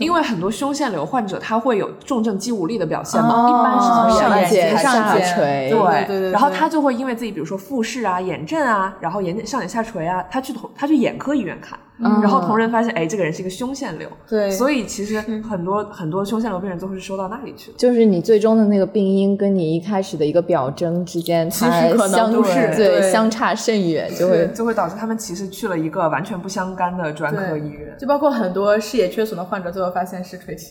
[0.00, 12.20] 因为很多胸腺瘤患者他会有重症肌无力的表现嘛，哦一般是从上眼眼睑上睑开始垂对对对对然后他就会因为自己比如说复视啊、眼震啊，然后眼睑上眼下垂啊，他去同他去眼科医院看，嗯。
[12.20, 14.50] 然后同仁发现，哎，这个人是一个胸腺瘤，对。
[14.50, 17.78] 所以其实很多很多胸腺瘤病人都是收到那里去的。
[17.78, 23.12] 就是你最终的那个病因跟你一开始的一个表征之间，其它实可能相不是对对。
[23.12, 24.48] 相差甚远，就会。
[24.54, 27.96] 就会导致他们其实去了一个完全不相干的专科医院。
[27.98, 30.64] 就包括很多视野缺损的患者，最后发现是垂体。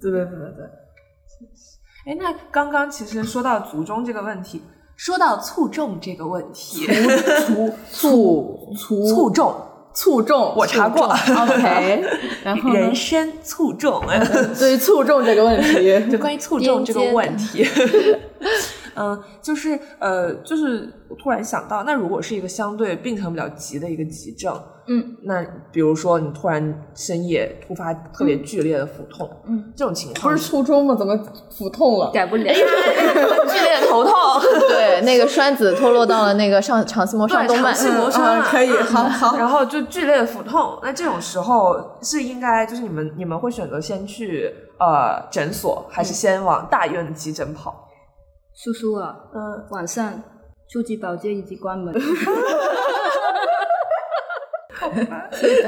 [0.00, 0.66] 对对对对对。
[2.06, 4.62] 哎，那刚刚其实说到卒中这个问题，
[4.96, 6.86] 说到卒中这个问题，
[7.46, 9.54] 卒卒卒卒中
[9.96, 12.04] 卒中，我查过， OK。
[12.44, 12.78] 然后呢？
[12.78, 14.02] 人参卒中，
[14.58, 17.66] 对于卒中这个问题， 就关于卒中这个问题，
[18.96, 30.94] 嗯，就是呃，就是我突然想到，那如果是一个相对病程比较急的一个急症，嗯，那比如说你突然深夜突发特别剧烈的腹痛，嗯，这种情况不是初中吗？
[30.94, 31.18] 怎么
[31.50, 32.10] 腹痛了？
[32.12, 32.52] 改不了。
[32.52, 34.12] 剧烈的头痛，
[34.68, 37.72] 对那个栓子脱落到了那个上肠系膜上动脉
[38.42, 39.36] 可以，好好。
[39.36, 47.85] 然后就剧烈的腹痛，那这种时候是应该就是你们你们会选择先去呃诊所，还是先往大医院的急诊跑？
[48.56, 50.22] 叔叔啊，嗯，晚上
[50.68, 51.94] 初级保洁已经关门。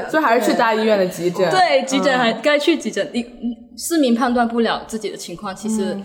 [0.09, 1.49] 所以还是去大医院的急诊。
[1.51, 3.07] 对，急诊还该去急诊。
[3.13, 5.97] 你嗯市民判断不了自己的情况，其实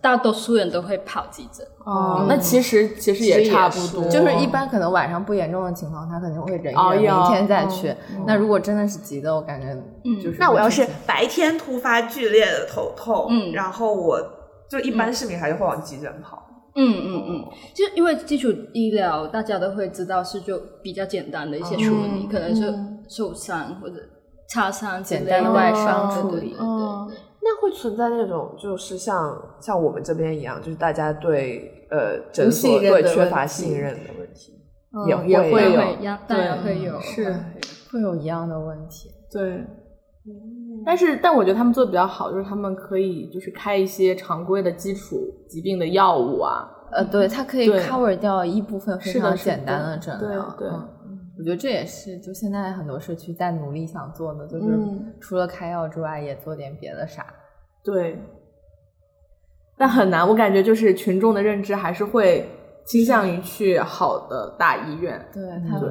[0.00, 1.64] 大多数人都会跑急诊。
[1.84, 7.94] 哦，那其实其实也差不多，就是一般可能晚上不严重的情况，他肯定会忍一忍，明天再嗯去。
[8.26, 9.74] 那如果真的是急的，我感觉
[10.22, 14.18] 就是那我要是白天突发剧烈的头痛，嗯然后我
[14.72, 16.42] 就一般市民还是会往急诊跑。
[16.74, 17.44] 嗯嗯嗯，
[17.74, 22.28] 就因为基础医疗大家都会知道是就比较简单的一些处理，嗯。
[22.30, 22.74] 可能是
[23.06, 23.96] 受伤或者
[24.48, 26.40] 擦伤之类简单的外伤对处理。
[26.40, 26.66] 对对对。
[26.66, 27.10] 嗯。
[27.42, 34.58] 那会存在那种就是像像我们这边一样，就是大家对呃诊所不信任的对缺乏信任的问题，
[34.94, 35.52] 嗯也也会有。
[35.52, 36.98] 会有会呀当然会有。
[37.00, 37.34] 是，
[37.92, 39.10] 会有一样的问题。
[39.30, 39.62] 对。
[40.84, 45.16] 但是，但我觉得他们做的比较好，就是他们可以就是开一些常规的基础
[45.48, 50.54] 疾病的药物啊，呃，对，它可以 cover 掉一部分非常简单的的诊疗。
[50.58, 50.88] 对对嗯
[51.38, 57.26] 我觉得这也是就现在很多社区在努力想做的，就是嗯除了开药之外，也做点别的啥。
[57.82, 58.18] 对。
[59.78, 62.46] 但很难，我感觉就是群众的认知还是会
[62.84, 65.20] 倾向于去好的大医院。
[65.32, 65.88] 对，他对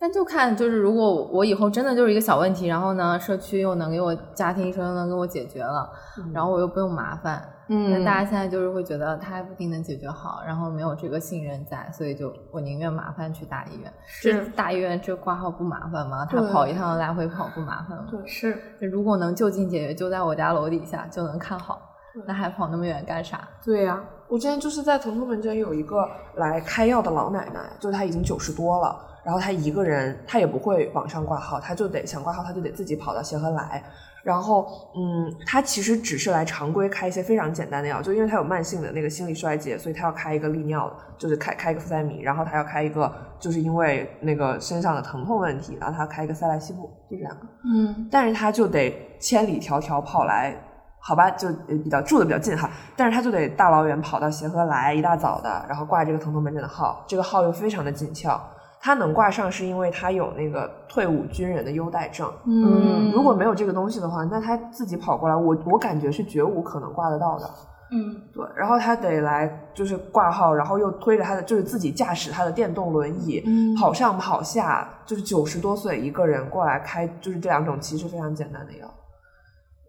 [0.00, 5.90] 但就看就是如果我以后真的就是一个小问题，然后呢，社区又能给我家庭医生又能给我解决了，
[6.32, 13.92] 然后我又不用麻烦，嗯那大家现在就是会觉得他还不一定能解决好，然后没有这个信任在，所以就我宁愿麻烦去大医院。
[14.06, 16.24] 是这大医院这挂号不麻烦吗？
[16.24, 18.06] 他跑一趟来回跑不麻烦吗？
[18.08, 21.82] 对是，如果能就近解决，就在我家楼底下就能看好，
[22.24, 23.40] 那还跑那么远干啥？
[23.64, 33.82] 对呀、我之前就是在疼痛门诊有一个来开药的老奶奶，就是她已经九十多了，然后他一个人，他也不会网上挂号，他就得想挂号，他就得自己跑到协和来。
[34.24, 34.66] 然后，
[34.96, 47.46] 嗯，他其实只是来常规开一些非常简单的药，就因为他有慢性的那个心力衰竭，所以他要开一个利尿，就是开开一个呋塞米，然后他要开一个，就是因为那个身上的疼痛问题，然后他要开一个塞来昔布，就这两个。
[47.64, 50.54] 嗯，但是他就得千里迢迢跑来，
[51.00, 58.38] 好吧，就呃比较住的比较近哈，但是他就得大老远跑到协和来，一大早的，然后挂这个疼痛门诊的号，这个号又非常的紧俏，
[58.80, 67.50] 他能挂上是因为他有那个退伍军人的优待证，嗯如果没有这个东西的话，那他自己跑过来，我我感觉是绝无可能挂得到的。
[67.90, 78.86] 嗯，对，然后他得来就是挂号，然后又推着他的就是自己驾驶他的电动轮椅、嗯跑上跑下，就是九十多岁一个人过来开，就是这两种其实非常简单的药。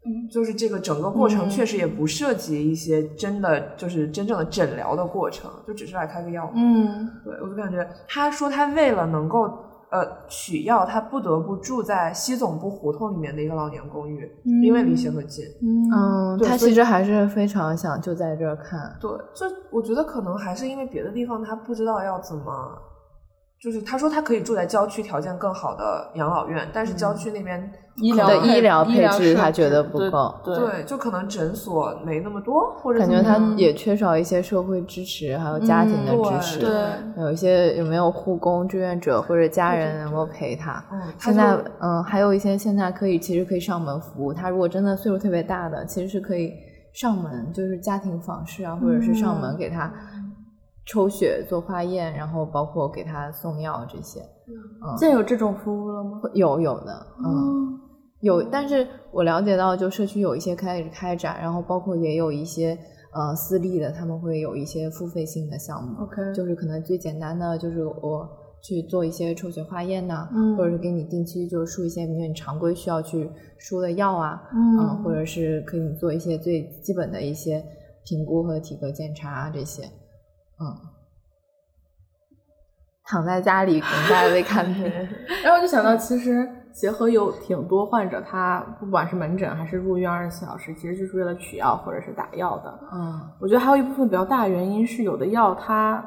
[0.09, 6.51] 嗯，就是这个整个过程嗯确实也不涉及一些真的就是真正的诊疗的过程，就只是来开个药。
[6.55, 9.43] 嗯对我就感觉他说他为了能够
[9.91, 14.29] 呃取药，他不得不住在西总部胡同里面的一个老年公寓，
[14.63, 15.45] 因为离协和近。
[15.61, 18.95] 嗯，他其实还是非常想就在这儿看。
[19.01, 22.77] 对，就我觉得可能还是因为别的地方他不知道要怎么，
[23.61, 36.59] 就是他说他可以住在郊区条件更好的养老院，但是郊区那边医疗的医疗配置他觉得不够对对，就可能诊所没那么多，或者感觉他也缺少一些社会支持，还有家庭的支对持。
[36.59, 40.81] 对有一些有没有护工、志愿者或者家人能够陪他？
[40.93, 44.33] 嗯，现在嗯，还有一些现在可以其实可以上门服务。
[44.33, 46.53] 他如果真的岁数特别大的，其实是可以
[46.93, 49.93] 上门，就是家庭访视啊，或者是上门给他
[50.91, 54.19] 抽血、做化验，然后包括给他送药这些。
[54.21, 56.21] 嗯，现在有这种服务了吗？
[56.33, 57.79] 有有的，嗯，
[58.21, 62.75] 有，但是我了解到，就社区有一些开始开展，然后包括也有一些
[63.13, 68.27] 呃私立的，他们会有一些付费性的项目 OK 就是可能最简单的就是我
[68.61, 73.29] 去做一些抽血化验呐、嗯或者是给你定期就是输一些你常规需要去
[73.59, 75.03] 输的药啊，嗯。
[75.03, 77.63] 或者是可以做一些最基本的一些
[78.03, 79.83] 评估和体格检查啊这些，
[80.59, 80.77] 嗯。
[83.05, 84.83] 躺在家里等待被看病，
[85.43, 92.79] 然后我就想到，其实协和有挺多患者，他不管是门诊还是入院二十四小时，其实就是为了取药或者是打药的。
[92.91, 96.05] 嗯，我觉得还有一部分比较大的原因是，有的药它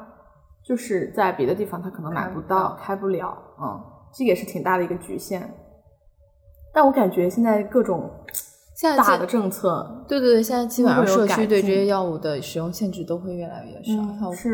[0.64, 3.82] 就是在别的地方它可能买不到，开不了，嗯，
[4.14, 5.52] 这也是挺大的一个局限。
[6.72, 8.08] 但我感觉现在各种
[8.82, 14.02] 现在的政策，对对对，现在基本上社区对这些药物的使用限制都会越来越少，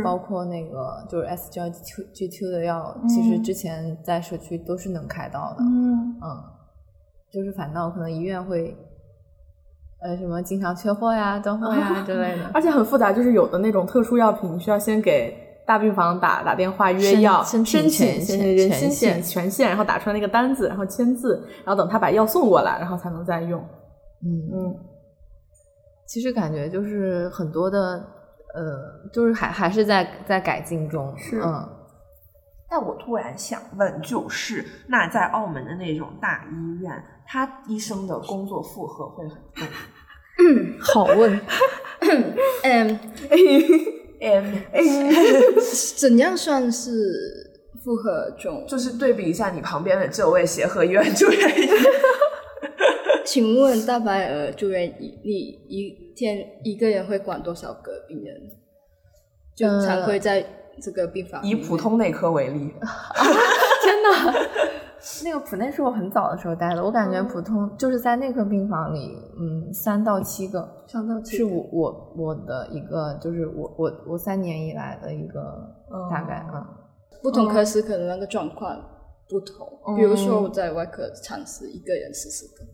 [0.04, 6.44] 包括那个就是 S G T G T 的药，其实之前在社区都是能开到的，嗯，嗯，
[7.32, 8.76] 就是反倒可能医院会，
[10.02, 12.50] 呃，什么经常缺货呀、断货呀之类的。
[12.52, 15.34] 而且很复杂，就是有的那种特殊药品，你需要先给
[15.66, 18.20] 大病房打打电话约药，申请申
[18.90, 23.64] 请权限，然后打出来那个单子，然后签字，然后等他把药送过来，然后才能再用。
[24.24, 24.76] 嗯，嗯，
[26.06, 27.78] 其实感觉就是很多的，
[28.54, 31.40] 呃，就是还还是在在改进中，是。
[31.40, 31.74] 嗯。
[32.70, 39.66] 但我突然想问，就是那在澳门的那种大医院，他医生的工作负荷会很重
[40.38, 40.76] 嗯？
[40.78, 41.40] 好问，
[42.62, 42.98] 嗯，
[44.20, 44.62] 嗯，
[45.98, 46.90] 怎样算是
[47.82, 48.66] 负荷重？
[48.68, 51.78] 就是对比一下你旁边的这位协和医院住院医生，
[53.28, 55.30] 请问大白鹅住院医，你
[55.68, 58.40] 一天一个人会管多少个病人？
[59.54, 60.42] 就呃常规在
[60.80, 62.72] 这个病房里以普通内科为例，
[65.24, 75.40] 那个普内是我很早的时候待的，我感觉普通就是在内科病房里，嗯，三到七个，三到七是我我我的一个，就是我我我三年以来的一个
[76.10, 76.64] 大概，嗯，
[77.22, 78.74] 不同科室可能那个状况
[79.28, 79.68] 不同。
[79.96, 82.64] 比如说我在外科尝试一个人四十个，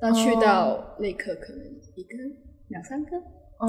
[0.00, 1.64] 但去到内科可能
[1.94, 2.36] 一个人
[2.68, 3.10] 两三个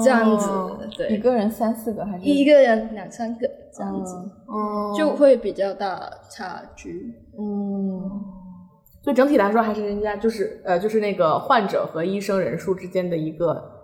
[0.02, 0.48] 这样子，
[0.96, 2.24] 对，一个人三四个还是？
[2.24, 4.14] 一个人两三个这样子，
[4.46, 4.94] 哦。
[4.96, 7.14] 就会比较大差距。
[7.38, 8.00] 嗯，
[9.02, 13.75] 所以整体来说，还是人家就是呃，就是那个患者和医生人数之间的一个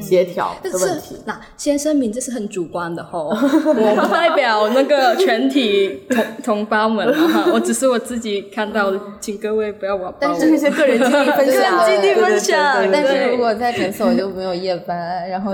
[0.00, 1.14] 协调但的问题。
[1.14, 10.38] 是那先声明，这是很主观的吼， 我不代表那个全体同同胞们了哈，我只是我自己看到的，请各位不要网暴我。
[10.38, 15.52] 这是一些个人经历分享，个人经历对分享但是如果在诊所就没有夜班，然后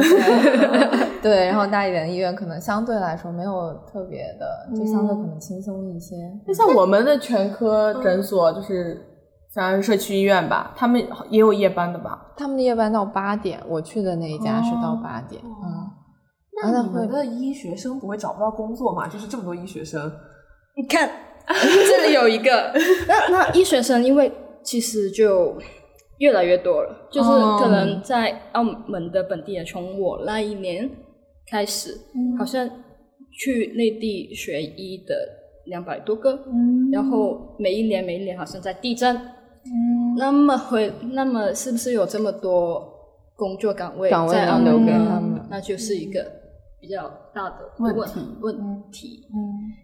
[1.23, 6.14] 对，然后大一点的医院可能相对来说没有特别的，就相对可能轻松一些。
[6.47, 9.01] 就像我们的全科诊所，就是
[9.63, 11.01] 像社区医院吧，他们
[11.31, 12.35] 也有夜班的吧？
[12.37, 15.91] 他们的夜班到八点，我去的那一家是到八点，嗯，
[16.63, 19.09] 那你们的医学生不会找不到工作吗？
[19.09, 20.13] 就是这么多医学生，
[20.77, 21.11] 你看，
[21.49, 22.73] 这里有一个，
[23.09, 24.31] 那那医学生因为
[24.63, 25.57] 其实就
[26.19, 30.89] 越来越多了，就是哦可能在澳门的本地人，从我那一年
[31.51, 31.97] 开始，
[32.39, 32.69] 好像
[33.39, 35.15] 去内地学医的
[35.67, 36.39] 两百多个，
[36.93, 39.19] 然后每一年每一年好像在递增，
[40.17, 42.83] 那么会那么是不是有这么多
[43.37, 45.47] 工作岗位岗位留给他们？
[45.51, 46.25] 那就是一个
[46.81, 49.27] 比较大的问问题问题。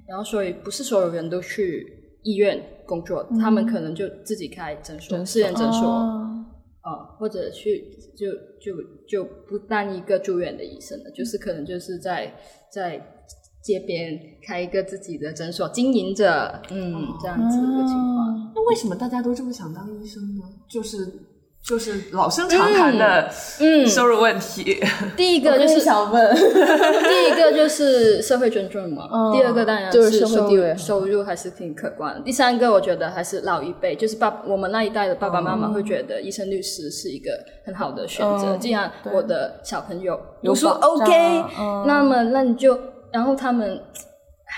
[0.08, 6.28] 然后所以不是所有人都去医院工作，他们可能就自己开诊所、私人诊所哦。
[6.82, 7.84] 啊、或者去
[8.16, 8.26] 就
[8.60, 12.34] 就就不当一个住院的医生了，就是可能就是在
[12.72, 13.00] 在
[13.62, 18.52] 街边开一个自己的诊所经营着，嗯，这样子的情况。
[18.54, 20.42] 那为什么大家都这么想当医生呢？
[20.68, 20.98] 就是
[21.64, 24.82] 就是老生常谈的嗯，收入问题。
[25.16, 32.20] 第一个就是想问， 第一个就是社会尊重嘛，嗯第二个当然就是社会地位收入还是挺可观的。
[32.22, 37.30] 第三个我觉得还是老一辈，就是爸我们那一代的爸爸妈妈会觉得医生律师是一个
[37.64, 38.56] 很好的选择。
[38.56, 42.76] 嗯既然我的小朋友有读书 OK，、嗯那么那你就
[43.12, 44.54] 然后他们唉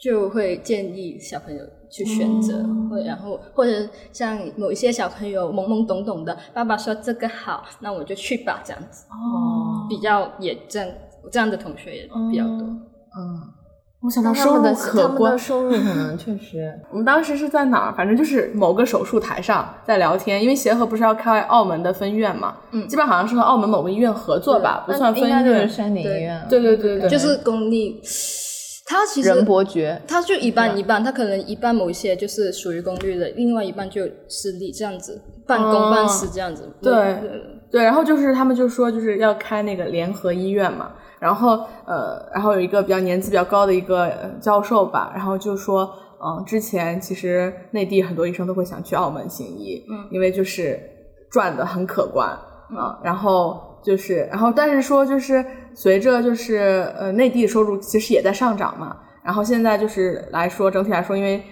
[0.00, 9.06] 就会建议小朋友去选择，嗯或然后或者像某一些小朋友懵懵懂懂的，爸爸说这个好，那我就去吧，这样子。
[9.10, 10.88] 哦，比较也这样
[11.30, 12.66] 这样的同学也比较多。
[12.66, 13.42] 嗯，
[14.00, 15.38] 我想到他们的收入可观他们的。
[15.38, 17.94] 收入可能 确实，我们当时是在哪儿？
[17.96, 25.68] 反正就是某个手术台上在聊天，因为协和不是要开澳门的分院嘛，嗯基本上好像是和澳门某个医院合作吧，不算分院。
[25.68, 28.00] 山顶医对院，对对对对，就是公立，
[28.86, 36.70] 他其实仁伯爵，他就一半一半，他可能一半某一些就是属于公立的，另外一半就私立这样子，半公半私这样子。
[36.80, 45.90] 对对对，然后就是他们就说就是要开那个联合医院嘛，然后呃，然后有一个比较年纪比较高的一个呃教授吧，然后就说，
[46.22, 50.80] 嗯、之前其实内地很多医生都会想去澳门行医，嗯，因为就是
[51.30, 52.28] 赚的很可观
[52.76, 55.44] 啊、然后就是，然后但是说就是
[55.74, 61.42] 随着就是呃内地收入其实也在上涨嘛，然后现在就是来说整体来说，因为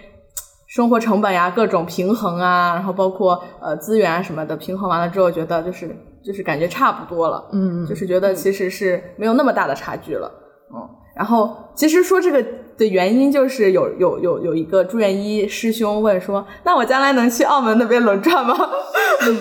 [0.67, 10.31] 生活成本呀，各种平衡啊，然后包括呃资源啊什么的平衡完了之后，觉得就是就是感觉差不多了，嗯，就是觉得其实是没有那么大的差距了，
[10.75, 10.89] 嗯。
[11.17, 12.45] 然后其实说这个
[12.77, 18.55] 的原因就是有有有有一个住院医师兄问说，那我将来能去澳门那边轮转吗？
[19.27, 19.41] 嗯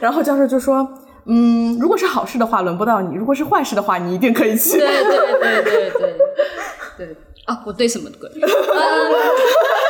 [0.00, 0.86] 然后教授就说。
[1.28, 4.78] 嗯，如果是好事的话，轮不到你；如果是坏事的话，你一定可以去。
[4.78, 6.16] 对对对对对
[6.96, 7.16] 对
[7.46, 7.62] 啊！
[7.66, 8.28] 我对什么鬼？
[8.38, 8.46] 呃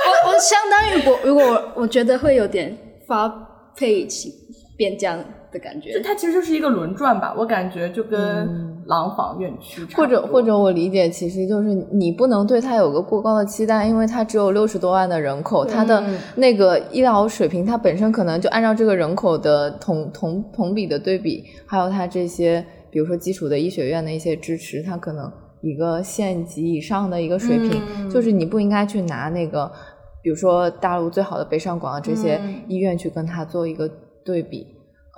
[0.07, 2.77] 我我相当于我如果我我觉得会有点
[3.07, 3.29] 发
[3.77, 4.33] 配起
[4.77, 5.19] 边疆
[5.51, 6.01] 的感觉。
[6.01, 16.03] 它其实就是一个轮转吧，我感觉就跟廊坊院区或者或者我理解，其实就是你不能对它有个过高的期待，因为它只有六十多万的人口，它的
[16.37, 25.33] 那个医疗水平，它本身可能就按照这个人口的同同同比的对比，还有它这些，比如说基础的医学院的一些支持，它可能
[25.69, 28.11] 一个县级以上的一个水平，嗯。
[28.11, 29.71] 就是你不应该去拿那个，
[30.23, 32.63] 比如说大陆最好的北上广的这些嗯。
[32.69, 33.91] 医院去跟它做一个
[34.25, 34.67] 对比，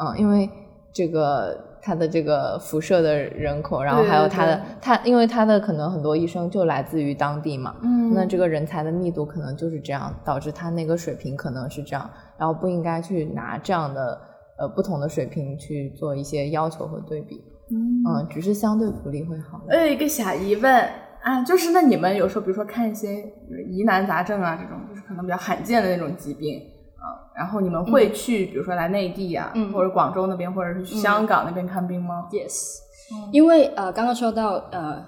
[0.00, 0.48] 嗯，因为
[0.92, 8.12] 这个它的这个辐射的人口，然后还有它的对它，因为它的可能很多医生就来自于当地嘛，嗯。
[8.14, 14.20] 那这个人才的密度可能就是这样，导致它那个水平可能是这样，然后不应该去拿这样的
[14.58, 19.60] 呃不同的水平去做一些要求和对比，嗯，只是相对福利会好。
[19.68, 20.72] 我有一个小疑问
[21.22, 23.08] 啊，就是那你们有时候比如说看一些
[23.50, 26.58] 呃疑难杂症啊，这种就是可能比较罕见的那种疾病
[26.96, 27.04] 啊，
[27.36, 29.72] 然后你们会去、比如说来内地啊、嗯。
[29.72, 32.78] 或者广州那边，或者是去香港那边看病吗？Yes，、
[33.32, 35.04] 因为呃，刚刚说到呃，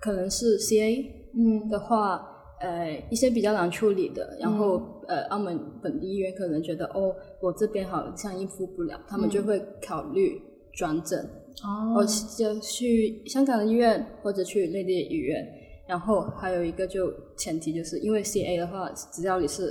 [0.00, 1.04] 可能是 CA
[1.36, 1.68] 嗯。
[1.68, 2.22] 的话，
[2.60, 7.12] 呃，一些比较难处理的，然后、呃，澳门本地医院可能觉得哦，
[7.42, 10.40] 我这边好像应付不了，他们就会考虑
[10.72, 11.28] 转诊，
[11.62, 15.46] 哦我就去香港的医院或者去内地的医院。
[15.86, 19.64] 然后还有一个就前提就是因为 CA 的话，只要你是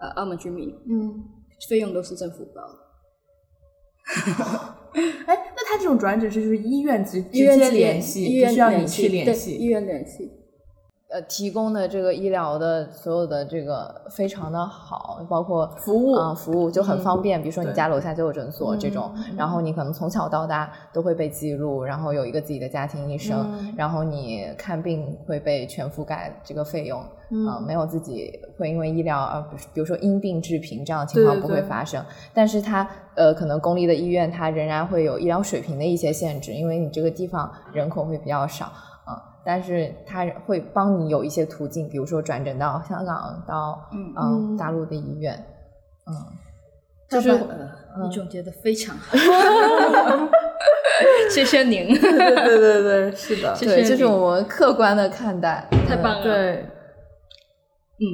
[0.00, 1.22] 呃澳门居民，嗯，
[1.68, 2.78] 费用都是政府包的。
[5.26, 9.66] 哎，那他这种转诊是就是医院直直接联系，医院不需要你去联系医。
[9.66, 10.30] 院联系。
[11.10, 17.40] 呃，提供的这个医疗的所有的这个非常的好，包括服务啊、服务就很方便。
[17.40, 29.40] 比如说你家楼下就有诊所这种，嗯然后你可能从小到大都会被记录，然后有一个自己的家庭医生，嗯然后你看病会被全覆盖这个费用，嗯呃没有自己会因为医疗而
[29.72, 32.04] 比如说因病致贫这样的情况不会对对对发生。
[32.34, 38.70] 但是它呃可能公立的医院它仍然会有医疗水平的一些限制，因为你这个地方人口会比较少。
[39.48, 45.32] 啊、但是他会帮你有一些途径，比如说转诊到香港，到嗯嗯大陆的医院，
[46.06, 46.12] 嗯，
[47.08, 49.16] 就是你总结的非常好，
[51.30, 56.22] 谢谢您，对对对对，是的，对，谢谢就是你我们客观的看待，嗯太棒了。
[56.22, 56.66] 对，
[58.00, 58.04] 嗯，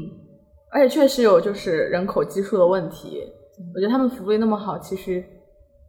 [0.70, 3.20] 而且确实有就是人口基数的问题。
[3.74, 5.22] 我觉得他们福利那么好，其实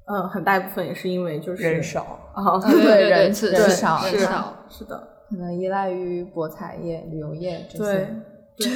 [0.08, 2.02] 嗯很大一部分也是因为就是人少，
[2.34, 3.98] 啊，对人少
[4.70, 8.08] 是的，可能依赖于博彩业、旅游业这些，
[8.58, 8.68] 对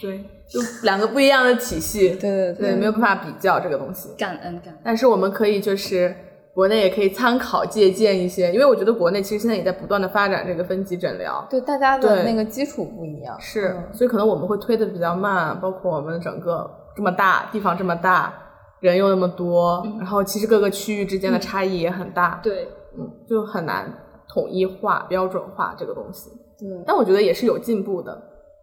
[0.00, 4.10] 对， 就两个不一样的体系，对对对，没有办法比较这个东西。
[4.18, 4.78] 感恩感恩。
[4.84, 6.14] 但是我们可以就是
[6.54, 18.34] 国内也可以参考借鉴一些，因为我觉得国内其实现在也在不断的发展这个分级诊疗，对，大家的那个基础不一样，是，嗯所以可能我们会推的比较慢，包括我们整个这么大地方这么大，
[18.80, 22.68] 人又那么多，然后其实各个区域之间的差异也很大，对
[22.98, 23.90] 嗯，就很难
[24.32, 26.30] 统一化、标准化这个东西。
[26.58, 28.12] 对，但我觉得也是有进步的，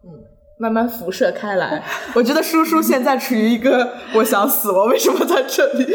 [0.03, 0.09] 嗯，
[0.57, 1.84] 慢慢辐射开来。
[2.15, 5.86] 我觉得叔叔现在处于一个我想死，我为什么在这里？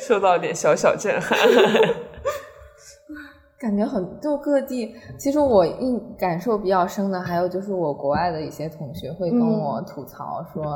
[0.00, 1.38] 受到点小小震撼。
[3.58, 10.72] 感觉很就各地，其实我印感受比较深的，还有就是我国外的一些同学会跟我吐槽说，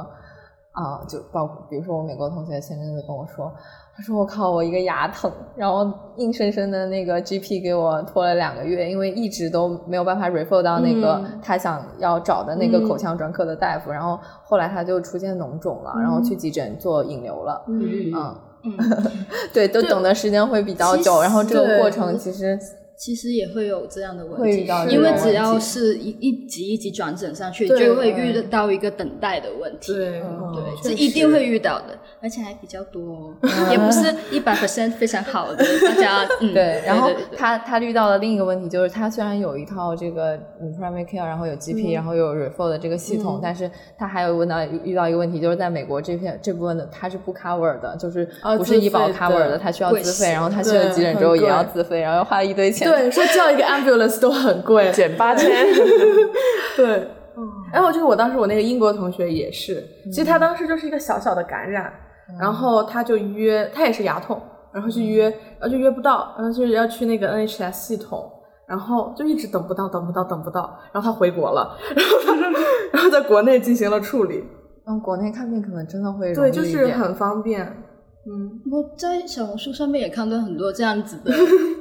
[0.72, 3.52] 啊、就包括比如说我美国同学前阵子跟我说，
[3.98, 11.40] 他说我靠，我一个牙疼，然后硬生生的那个 GP 给我拖了两个月，因为一直都没有办法 refer 到那个嗯。
[11.42, 18.12] 他想要找的那个口腔专科的大夫，然后后来他就出现脓肿了，然后去急诊做引流了，嗯。
[18.14, 18.76] 嗯，嗯，
[19.52, 22.56] 对，都等的时间会比较久，然后这个过程其实
[22.98, 29.92] 其实也会有这样的问题因为只要是一一级一级转诊上去，就会遇到一个等待的问题。
[29.94, 30.20] 对
[30.82, 33.32] 这一定会遇到的，而且还比较多，
[33.70, 52.87] 也不是一百 percent 非常好的，大家 嗯对，然后他他遇到的另一个问题就是，他虽然有一套这个嗯 primary care，然后有 GP，、然后有 refer 的这个系统，但是他还有问到遇到一个问题，就是在美国这片这部分的他是不 cover 的，就是啊不是医保 cover 的的，他需要自费，然后他去了急诊之后也要自费，然后花了一堆钱。
[52.90, 55.50] 对，说叫一个 ambulance 都很贵， 减八千，
[56.76, 57.08] 对。
[57.72, 59.80] 然后就是我当时我那个英国同学也是，
[60.10, 61.92] 其实他当时就是一个小小的感染，
[62.40, 64.40] 然后他就约，他也是牙痛，
[64.72, 68.28] 然后去约，然后就约不到，然后就是要去那个 NHS 系统，
[68.66, 72.50] 然后就一直等不到，等不到，等不到，然后他回国了，然后他
[72.92, 74.42] 然后在国内进行了处理，
[74.88, 76.86] 嗯，国内看病可能真的会容对，易就一点。
[76.88, 77.64] 是很方便，
[78.26, 81.32] 嗯，我在小红书上面也看到很多这样子的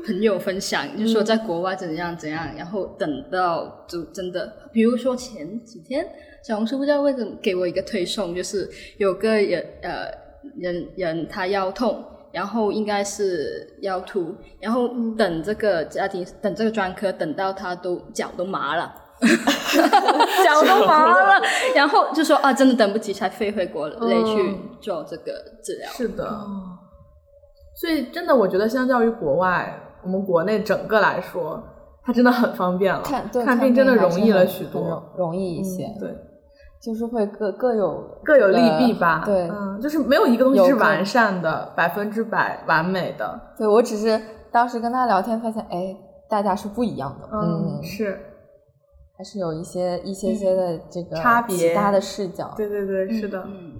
[0.05, 6.05] 朋友分享，就说在国外怎样怎样，然后等到就真的，比如说前几天
[6.43, 10.09] 小红书不知道为什么给我一个推送，就是有个人呃
[10.57, 12.03] 人人他腰痛。
[12.33, 18.93] 然后应该是腰突，然后等这个家庭等这个专科，等到他都脚都麻了，
[20.43, 21.41] 脚都麻了，
[21.75, 25.31] 然后就说啊，真的等不及，才飞回国内去嗯做这个
[25.63, 25.89] 治疗。
[25.91, 26.23] 是的，
[27.75, 31.63] 所以真的我觉得相较于国外，我们国内整个来说，
[32.03, 36.15] 它真的很方便了，看对看病真的容易了许多，容容易一些，嗯对。
[36.79, 39.23] 就是会各各有各有利弊吧。
[39.25, 43.37] 对，嗯，就是没有一个东西是完善的、百分之百完美的。
[43.57, 45.97] 对我只是当时跟他聊天，发现哎，
[46.29, 48.19] 大家是不一样的，嗯，是，
[49.17, 52.53] 还是有一些一些些的这个差别其他的视角。
[52.55, 53.73] 对对对，是的，嗯，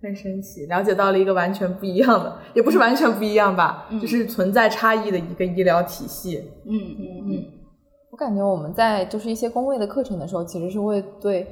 [0.00, 6.38] 很神奇，了解到了一个完全不一样的，也不是完全不一样吧，就是存在差异的一个医疗体系。
[6.64, 7.44] 嗯嗯嗯，
[8.12, 11.42] 我感觉我们在就是一些工位的课程的时候，其实是会对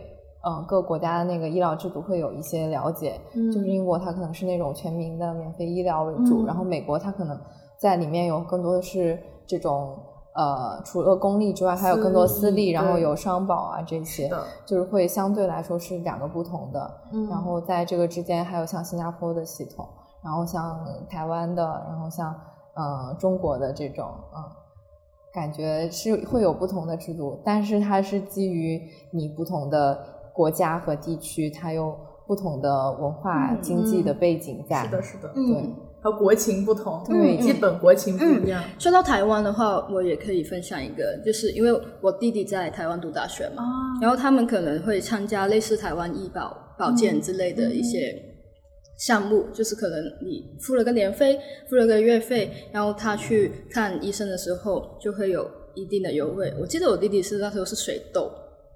[0.47, 3.21] 嗯各国家的那个医疗制度会有一些了解。
[3.35, 7.37] 嗯就是英国它可能是那种全民的免费医疗为主，嗯然后美国它可能
[7.81, 9.99] 在里面有更多的是这种
[10.37, 14.31] 呃除了公立之外，还有更多私私立立，然后有商保啊这些，
[14.67, 17.01] 就是会相对来说是两个不同的。
[17.13, 19.89] 嗯然后在这个之间还有像新加坡的系统，
[20.23, 20.79] 然后像
[21.09, 22.33] 台湾的，然后像
[22.75, 24.07] 嗯、呃中国的这种
[24.37, 24.45] 嗯。
[25.33, 28.81] 感觉是会有不同的制度，但是它是基于
[29.13, 29.99] 你不同的
[30.33, 31.95] 国家和地区，它有
[32.27, 34.85] 不同的文化、嗯经济的背景在。
[34.85, 35.75] 是的，是的，对，
[36.07, 38.63] 和国情不同，对基本国情不一样。
[38.79, 43.65] 说到台湾的话，我也可以分享一个，就是因为我弟弟在台湾读大学嘛，
[44.01, 48.15] 然后他们可能会参加类似台湾医保保健之类的一些
[48.99, 56.55] 项目，就是可能你付了个年费，付了个月费，然后他去看医生的时候就会有一定的优惠。
[56.61, 58.31] 我记得我弟弟是那时候是水痘，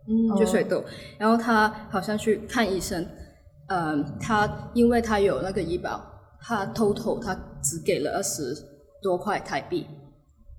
[0.08, 0.82] 嗯就水痘，
[1.16, 3.06] 然后他好像去看医生，
[3.68, 6.04] 嗯，他因为他有那个医保，
[6.42, 8.54] 他 total 他只给了二十
[9.02, 9.86] 多块台币，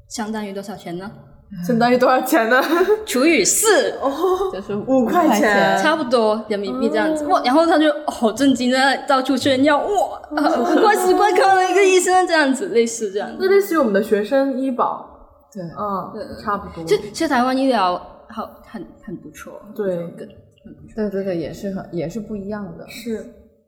[0.10, 1.12] 相当于多少钱呢？
[1.68, 2.62] 相当于多少钱呢？
[3.06, 3.68] 除以四，
[4.54, 7.26] 就是五块钱差不多人民币这样子。
[7.26, 13.36] 哇，然后他就好震惊的到处炫耀，哇，呃五块十块看了一个医生这样子，类似这样子。
[13.38, 15.06] 那类似于我们的学生医保，
[15.54, 16.86] 对，嗯，差不多。
[16.86, 17.98] 就其实台湾医疗
[18.30, 20.94] 好很很不错，对很很不错。
[20.96, 22.88] 对对对，也是很也是不一样的。
[22.88, 23.26] 是，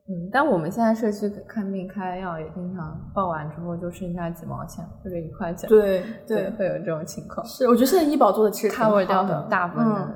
[0.09, 7.65] 嗯，但我们现在社区看病开药也经常报完之后就剩下几毛钱或者一块钱，对对，对，会有这种情况是。
[7.67, 10.15] 我觉得现在医保做的其实挺好，cover 掉的很大部分的嗯。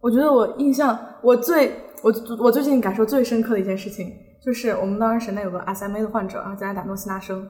[0.00, 1.72] 我觉得我印象，我最
[2.04, 4.08] 我我最近感受最深刻的一件事情，
[4.40, 7.44] 就是我们当时省内有个 SMA 的患者，然后在打诺西那生，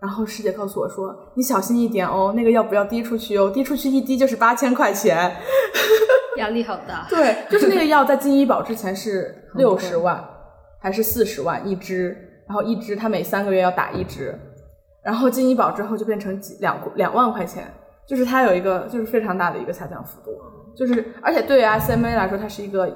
[0.00, 5.36] 然后师姐告诉我说：“你小心一点哦，那个药不要滴出去哦，滴出去一滴就是八千块钱。
[6.38, 7.06] 压力好大。
[7.08, 10.20] 对，就是那个药在进医保之前是六十万
[10.82, 12.08] 还是四十万一支，
[12.46, 14.36] 然后一支它每三个月要打一支，
[15.02, 17.72] 然后进医保之后就变成几两两万块钱，
[18.04, 20.32] 就是它有一个就是非常大的一个下降幅度，
[20.76, 22.88] 就是而且对于 SMA 来说，它是一个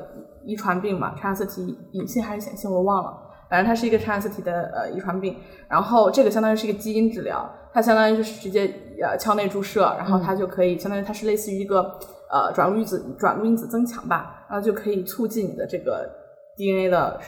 [0.44, 3.16] 遗传病嘛，染色体隐性还是显性我忘了，
[3.48, 5.36] 反正它是一个染色体的呃遗传病，
[5.68, 8.66] 然后这个相当于是一个基因治疗，它相当于就是直接
[9.00, 11.82] 呃腔内注射，然后它就可以相当于它是类似于一个
[12.30, 16.08] 呃转录因子转录因子增强吧，然后就可以促进你的这个
[16.56, 17.20] DNA 的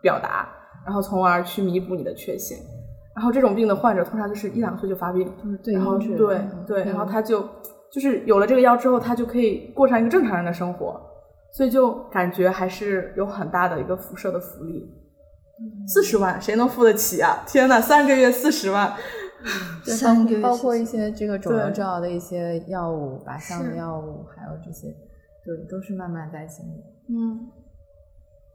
[0.00, 0.48] 表达，
[0.84, 2.58] 然后从而去弥补你的缺陷。
[3.14, 7.48] 然后这种病的患者通常就是一两岁就发病，就是对然后对对，然后他就
[7.90, 11.00] 就是有了这个药之后，他就可以过上一个正常人的生活，
[11.52, 14.86] 所以就感觉还是有很大的一个辐射的福利。
[15.88, 17.42] 四十万谁能付得起啊？
[17.46, 18.92] 天呐，三个月四十万，
[19.82, 24.88] 对三个月包包括一些这个肿瘤对治疗的一些药物、靶向的药物，还有这些，
[25.42, 26.84] 对，都是慢慢在经历。
[27.08, 27.48] 嗯，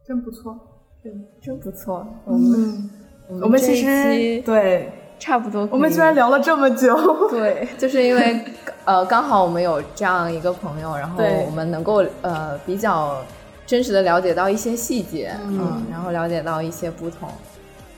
[0.06, 0.71] 真不错。
[1.04, 2.06] 对，真不错。
[2.26, 2.90] 我们、
[3.28, 6.96] 我我们其实对，差不多，我们居然聊了这么久。
[7.32, 8.40] 对，就是因为
[8.86, 13.24] 呃，刚好我们有这样一个朋友，然后我们能够呃比较
[13.66, 17.30] 真实的了解到一些细节，嗯，然后了解到一些不同，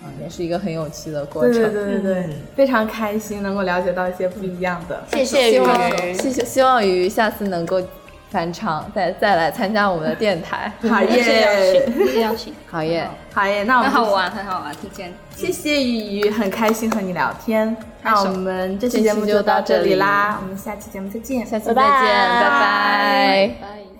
[0.01, 1.51] 嗯，也是一个很有趣的过程。
[1.51, 2.34] 对对对对对，嗯。
[2.56, 5.04] 非常开心能够了解到一些不一样的。
[5.12, 7.82] 谢谢希鱼望，希希望鱼下次能够
[8.34, 10.71] 返场，再再来参加我们的电台。
[10.89, 15.13] 好耶，请，谢谢邀请，好耶，好耶，那我们很好玩，很好玩，提前。
[15.36, 17.77] 谢谢雨雨，很开心和你聊天。
[18.01, 19.89] 那我们这期节目就就到这里。
[19.91, 23.93] 里啦，我们下期节目再见，下期再见，拜拜